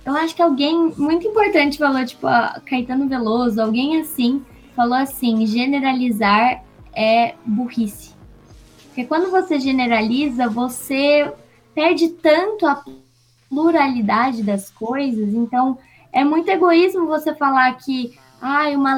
Eu 0.06 0.15
acho 0.15 0.36
que 0.36 0.41
alguém 0.41 0.94
muito 0.98 1.28
importante 1.28 1.78
falou, 1.78 2.04
tipo, 2.06 2.28
Caetano 2.65 3.08
Veloso, 3.08 3.62
alguém 3.62 4.00
assim, 4.00 4.46
falou 4.76 4.96
assim: 4.96 5.46
generalizar 5.46 6.63
é 6.94 7.36
burrice. 7.46 8.13
Porque 8.88 9.06
quando 9.06 9.32
você 9.32 9.60
generaliza, 9.60 10.48
você 10.50 11.32
perde 11.74 12.10
tanto 12.10 12.67
a 12.67 12.84
pluralidade 13.52 14.42
das 14.42 14.72
coisas, 14.72 15.34
então 15.34 15.78
é 16.12 16.24
muito 16.24 16.50
egoísmo 16.50 17.06
você 17.06 17.36
falar 17.36 17.72
que 17.74 18.18
ah, 18.42 18.70
uma 18.70 18.96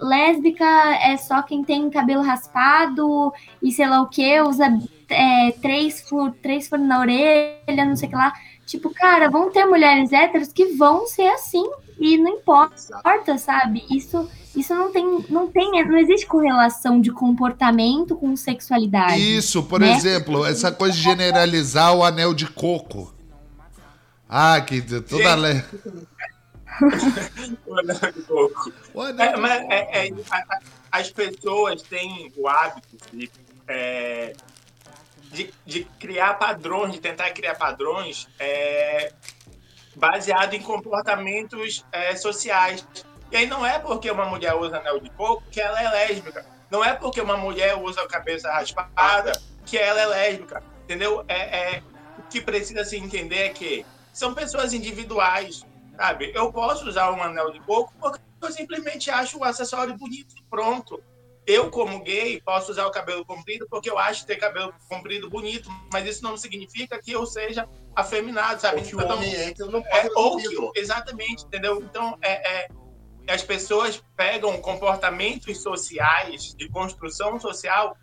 lésbica 0.00 0.64
é 0.64 1.16
só 1.16 1.42
quem 1.42 1.64
tem 1.64 1.90
cabelo 1.90 2.22
raspado 2.22 3.32
e 3.60 3.72
sei 3.72 3.88
lá 3.88 4.00
o 4.00 4.06
que, 4.06 4.40
usa 4.42 4.66
é, 5.08 5.50
três, 5.60 6.08
furos 6.08 6.34
três 6.40 6.68
furos 6.68 6.86
na 6.86 7.00
orelha, 7.00 7.84
não 7.84 7.96
sei 7.96 8.06
o 8.06 8.10
que 8.10 8.16
lá. 8.16 8.32
Tipo, 8.64 8.90
cara, 8.90 9.28
vão 9.28 9.50
ter 9.50 9.66
mulheres 9.66 10.12
héteros 10.12 10.52
que 10.52 10.76
vão 10.76 11.06
ser 11.06 11.28
assim. 11.28 11.64
E 11.98 12.16
não 12.18 12.32
importa, 12.32 13.38
sabe? 13.38 13.84
Isso, 13.90 14.28
isso 14.56 14.74
não 14.74 14.90
tem, 14.90 15.24
não 15.28 15.48
tem, 15.48 15.84
não 15.84 15.96
existe 15.96 16.26
correlação 16.26 17.00
de 17.00 17.12
comportamento 17.12 18.16
com 18.16 18.34
sexualidade. 18.36 19.18
Isso, 19.18 19.62
por 19.62 19.80
né? 19.80 19.92
exemplo, 19.92 20.44
essa 20.44 20.72
coisa 20.72 20.96
de 20.96 21.02
generalizar 21.02 21.94
o 21.94 22.02
anel 22.02 22.34
de 22.34 22.46
coco. 22.46 23.12
Ah, 24.28 24.60
que 24.60 24.82
toda 24.82 25.34
lei. 25.34 25.62
o 27.66 27.78
anel 27.78 28.12
de 28.12 28.22
coco. 28.22 28.72
O 28.92 29.02
anel 29.02 29.26
é, 29.26 29.36
mas 29.36 29.62
é, 29.70 30.06
é, 30.06 30.10
as 30.90 31.10
pessoas 31.10 31.82
têm 31.82 32.32
o 32.36 32.48
hábito 32.48 32.96
de 33.12 33.30
é, 33.68 34.34
de, 35.34 35.52
de 35.66 35.84
criar 35.98 36.34
padrões, 36.34 36.92
de 36.92 37.00
tentar 37.00 37.30
criar 37.30 37.56
padrões 37.56 38.28
é, 38.38 39.12
baseado 39.96 40.54
em 40.54 40.62
comportamentos 40.62 41.84
é, 41.90 42.14
sociais. 42.16 42.86
E 43.30 43.36
aí 43.36 43.46
não 43.46 43.66
é 43.66 43.78
porque 43.78 44.10
uma 44.10 44.26
mulher 44.26 44.54
usa 44.54 44.78
anel 44.78 45.00
de 45.00 45.10
coco 45.10 45.42
que 45.50 45.60
ela 45.60 45.82
é 45.82 45.90
lésbica. 45.90 46.46
Não 46.70 46.84
é 46.84 46.94
porque 46.94 47.20
uma 47.20 47.36
mulher 47.36 47.76
usa 47.76 48.02
a 48.02 48.08
cabeça 48.08 48.50
raspada 48.50 49.32
que 49.66 49.76
ela 49.76 50.00
é 50.00 50.06
lésbica. 50.06 50.62
Entendeu? 50.84 51.24
É, 51.28 51.82
o 52.18 52.22
que 52.30 52.40
precisa 52.40 52.84
se 52.84 52.96
entender 52.96 53.46
é 53.46 53.48
que 53.48 53.84
são 54.14 54.32
pessoas 54.32 54.72
individuais, 54.72 55.66
sabe? 55.96 56.32
Eu 56.34 56.50
posso 56.50 56.88
usar 56.88 57.10
um 57.12 57.22
anel 57.22 57.52
de 57.52 57.60
coco 57.60 57.92
porque 58.00 58.20
eu 58.40 58.52
simplesmente 58.52 59.10
acho 59.10 59.38
o 59.38 59.44
acessório 59.44 59.94
bonito 59.98 60.34
e 60.38 60.42
pronto 60.48 61.02
eu, 61.46 61.70
como 61.70 62.02
gay, 62.02 62.40
posso 62.40 62.70
usar 62.70 62.86
o 62.86 62.90
cabelo 62.90 63.24
comprido 63.24 63.66
porque 63.68 63.90
eu 63.90 63.98
acho 63.98 64.24
ter 64.24 64.36
cabelo 64.36 64.72
comprido 64.88 65.28
bonito, 65.28 65.68
mas 65.92 66.06
isso 66.06 66.22
não 66.22 66.38
significa 66.38 66.98
que 66.98 67.12
eu 67.12 67.26
seja 67.26 67.68
afeminado, 67.94 68.62
sabe? 68.62 68.78
Ou 68.78 68.82
que 68.82 68.94
então, 68.94 69.08
o 69.08 69.12
homem 69.12 69.34
é, 69.34 69.54
não 69.58 69.82
pode 69.82 70.06
é, 70.06 70.10
ou 70.14 70.36
que, 70.38 70.80
Exatamente, 70.80 71.44
entendeu? 71.44 71.82
Então, 71.82 72.16
é, 72.22 72.62
é, 72.62 72.68
as 73.28 73.42
pessoas 73.42 74.02
pegam 74.16 74.58
comportamentos 74.60 75.60
sociais, 75.60 76.54
de 76.54 76.66
construção 76.70 77.38
social, 77.38 77.94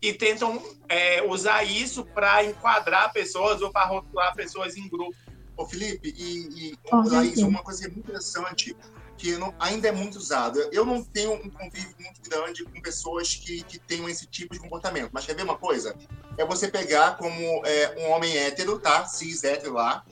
e 0.00 0.12
tentam 0.12 0.62
é, 0.88 1.22
usar 1.22 1.64
isso 1.64 2.04
para 2.04 2.44
enquadrar 2.44 3.12
pessoas 3.12 3.62
ou 3.62 3.72
para 3.72 3.86
rotular 3.86 4.34
pessoas 4.34 4.76
em 4.76 4.88
grupo. 4.88 5.16
Ô, 5.56 5.66
Felipe, 5.66 6.14
e, 6.16 6.70
e 6.70 6.78
oh, 6.90 7.08
Laís, 7.08 7.38
uma 7.38 7.62
coisa 7.62 7.82
muito 7.88 8.00
interessante 8.00 8.76
que 9.16 9.36
não, 9.36 9.54
ainda 9.58 9.88
é 9.88 9.92
muito 9.92 10.16
usado. 10.16 10.58
Eu 10.72 10.84
não 10.84 11.02
tenho 11.02 11.32
um 11.34 11.50
convívio 11.50 11.94
muito 11.98 12.28
grande 12.28 12.64
com 12.64 12.80
pessoas 12.80 13.34
que, 13.34 13.62
que 13.62 13.78
tenham 13.78 14.08
esse 14.08 14.26
tipo 14.26 14.54
de 14.54 14.60
comportamento. 14.60 15.10
Mas 15.12 15.24
quer 15.24 15.36
ver 15.36 15.44
uma 15.44 15.56
coisa? 15.56 15.94
É 16.36 16.44
você 16.44 16.68
pegar 16.68 17.16
como 17.16 17.36
é, 17.64 17.94
um 17.98 18.10
homem 18.10 18.36
hétero, 18.36 18.78
tá? 18.78 19.06
Cis 19.06 19.44
hétero 19.44 19.74
lá. 19.74 20.04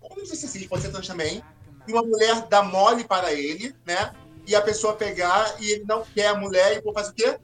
Ou 0.00 0.16
não 0.16 0.26
sei 0.26 0.36
se 0.36 0.46
é 0.46 0.48
cis, 0.48 0.66
pode 0.66 0.82
ser 0.82 0.90
trans 0.90 1.06
também. 1.06 1.42
E 1.86 1.92
uma 1.92 2.02
mulher 2.02 2.46
dá 2.48 2.62
mole 2.62 3.04
para 3.04 3.32
ele, 3.32 3.74
né? 3.86 4.12
E 4.46 4.54
a 4.54 4.60
pessoa 4.60 4.94
pegar 4.94 5.56
e 5.60 5.70
ele 5.70 5.84
não 5.84 6.04
quer 6.04 6.28
a 6.28 6.34
mulher 6.34 6.82
e 6.84 6.92
faz 6.92 7.08
o 7.08 7.14
quê? 7.14 7.38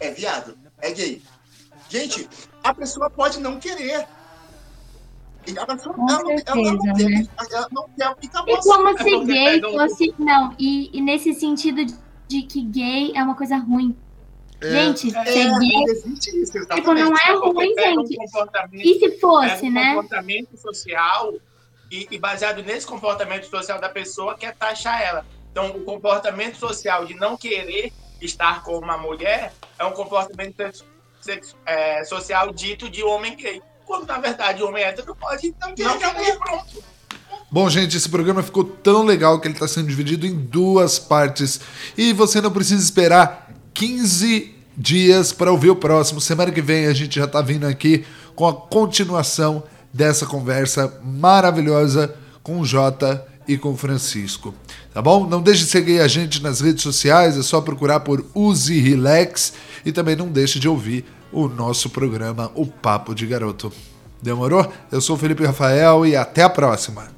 É 0.00 0.10
viado. 0.10 0.58
É 0.78 0.90
gay. 0.90 1.22
Gente, 1.88 2.28
a 2.62 2.74
pessoa 2.74 3.08
pode 3.08 3.38
não 3.38 3.60
querer. 3.60 4.06
Ela, 5.54 5.78
Com 5.78 6.08
ela, 6.08 6.26
certeza, 6.26 6.50
ela, 6.50 7.08
né? 7.08 7.26
ela 7.52 7.68
não 7.70 7.88
quer 7.96 8.16
ficar 8.20 8.44
E 8.48 8.56
como 8.56 8.98
se 8.98 9.24
gay 9.24 9.60
fosse. 9.60 10.14
Não, 10.18 10.54
e, 10.58 10.90
e 10.96 11.00
nesse 11.00 11.34
sentido 11.34 11.84
de, 11.84 11.94
de 12.26 12.42
que 12.42 12.62
gay 12.62 13.12
é 13.14 13.22
uma 13.22 13.36
coisa 13.36 13.56
ruim. 13.56 13.96
É, 14.60 14.70
gente, 14.70 15.14
é, 15.14 15.24
ser 15.24 15.58
gay. 15.58 15.84
Isso, 15.84 16.66
tipo, 16.66 16.94
não 16.94 17.12
é 17.14 17.32
ruim, 17.34 17.74
gente. 17.78 18.18
Um 18.18 18.66
e 18.74 18.98
se 18.98 19.20
fosse, 19.20 19.66
é 19.66 19.68
um 19.68 19.72
né? 19.72 19.94
comportamento 19.94 20.56
social 20.56 21.34
e, 21.90 22.08
e, 22.10 22.18
baseado 22.18 22.62
nesse 22.62 22.86
comportamento 22.86 23.44
social 23.46 23.80
da 23.80 23.88
pessoa 23.88 24.36
quer 24.36 24.54
taxar 24.56 25.00
ela. 25.00 25.24
Então, 25.52 25.70
o 25.70 25.84
comportamento 25.84 26.56
social 26.56 27.04
de 27.04 27.14
não 27.14 27.36
querer 27.36 27.92
estar 28.20 28.64
com 28.64 28.78
uma 28.78 28.98
mulher 28.98 29.52
é 29.78 29.84
um 29.84 29.92
comportamento 29.92 30.60
é, 31.64 32.04
social 32.04 32.52
dito 32.52 32.90
de 32.90 33.04
homem 33.04 33.36
gay 33.36 33.62
quando 33.86 34.06
na 34.06 34.18
verdade 34.18 34.62
o 34.62 34.68
homem 34.68 34.82
hétero 34.82 35.14
pode 35.14 35.46
então 35.46 35.72
não 35.78 35.98
querer 35.98 36.38
pronto. 36.38 36.84
Bom, 37.50 37.70
gente, 37.70 37.96
esse 37.96 38.08
programa 38.08 38.42
ficou 38.42 38.64
tão 38.64 39.04
legal 39.04 39.40
que 39.40 39.46
ele 39.46 39.54
está 39.54 39.68
sendo 39.68 39.86
dividido 39.86 40.26
em 40.26 40.34
duas 40.34 40.98
partes. 40.98 41.60
E 41.96 42.12
você 42.12 42.40
não 42.40 42.50
precisa 42.50 42.82
esperar 42.82 43.50
15 43.72 44.54
dias 44.76 45.32
para 45.32 45.52
ouvir 45.52 45.70
o 45.70 45.76
próximo. 45.76 46.20
Semana 46.20 46.50
que 46.50 46.60
vem 46.60 46.86
a 46.86 46.92
gente 46.92 47.16
já 47.16 47.24
está 47.24 47.40
vindo 47.40 47.66
aqui 47.66 48.04
com 48.34 48.46
a 48.46 48.52
continuação 48.52 49.62
dessa 49.92 50.26
conversa 50.26 51.00
maravilhosa 51.02 52.14
com 52.42 52.60
o 52.60 52.64
Jota 52.64 53.24
e 53.48 53.56
com 53.56 53.72
o 53.72 53.76
Francisco. 53.76 54.54
Tá 54.92 55.00
bom? 55.00 55.26
Não 55.26 55.40
deixe 55.40 55.64
de 55.64 55.70
seguir 55.70 56.00
a 56.00 56.08
gente 56.08 56.42
nas 56.42 56.60
redes 56.60 56.82
sociais, 56.82 57.38
é 57.38 57.42
só 57.42 57.60
procurar 57.60 58.00
por 58.00 58.26
Use 58.34 58.78
Relax 58.80 59.52
e 59.84 59.92
também 59.92 60.16
não 60.16 60.28
deixe 60.28 60.58
de 60.58 60.68
ouvir 60.68 61.04
o 61.32 61.48
nosso 61.48 61.90
programa 61.90 62.50
O 62.54 62.66
Papo 62.66 63.14
de 63.14 63.26
Garoto. 63.26 63.72
Demorou? 64.22 64.72
Eu 64.90 65.00
sou 65.00 65.16
o 65.16 65.18
Felipe 65.18 65.44
Rafael 65.44 66.06
e 66.06 66.16
até 66.16 66.42
a 66.42 66.50
próxima. 66.50 67.15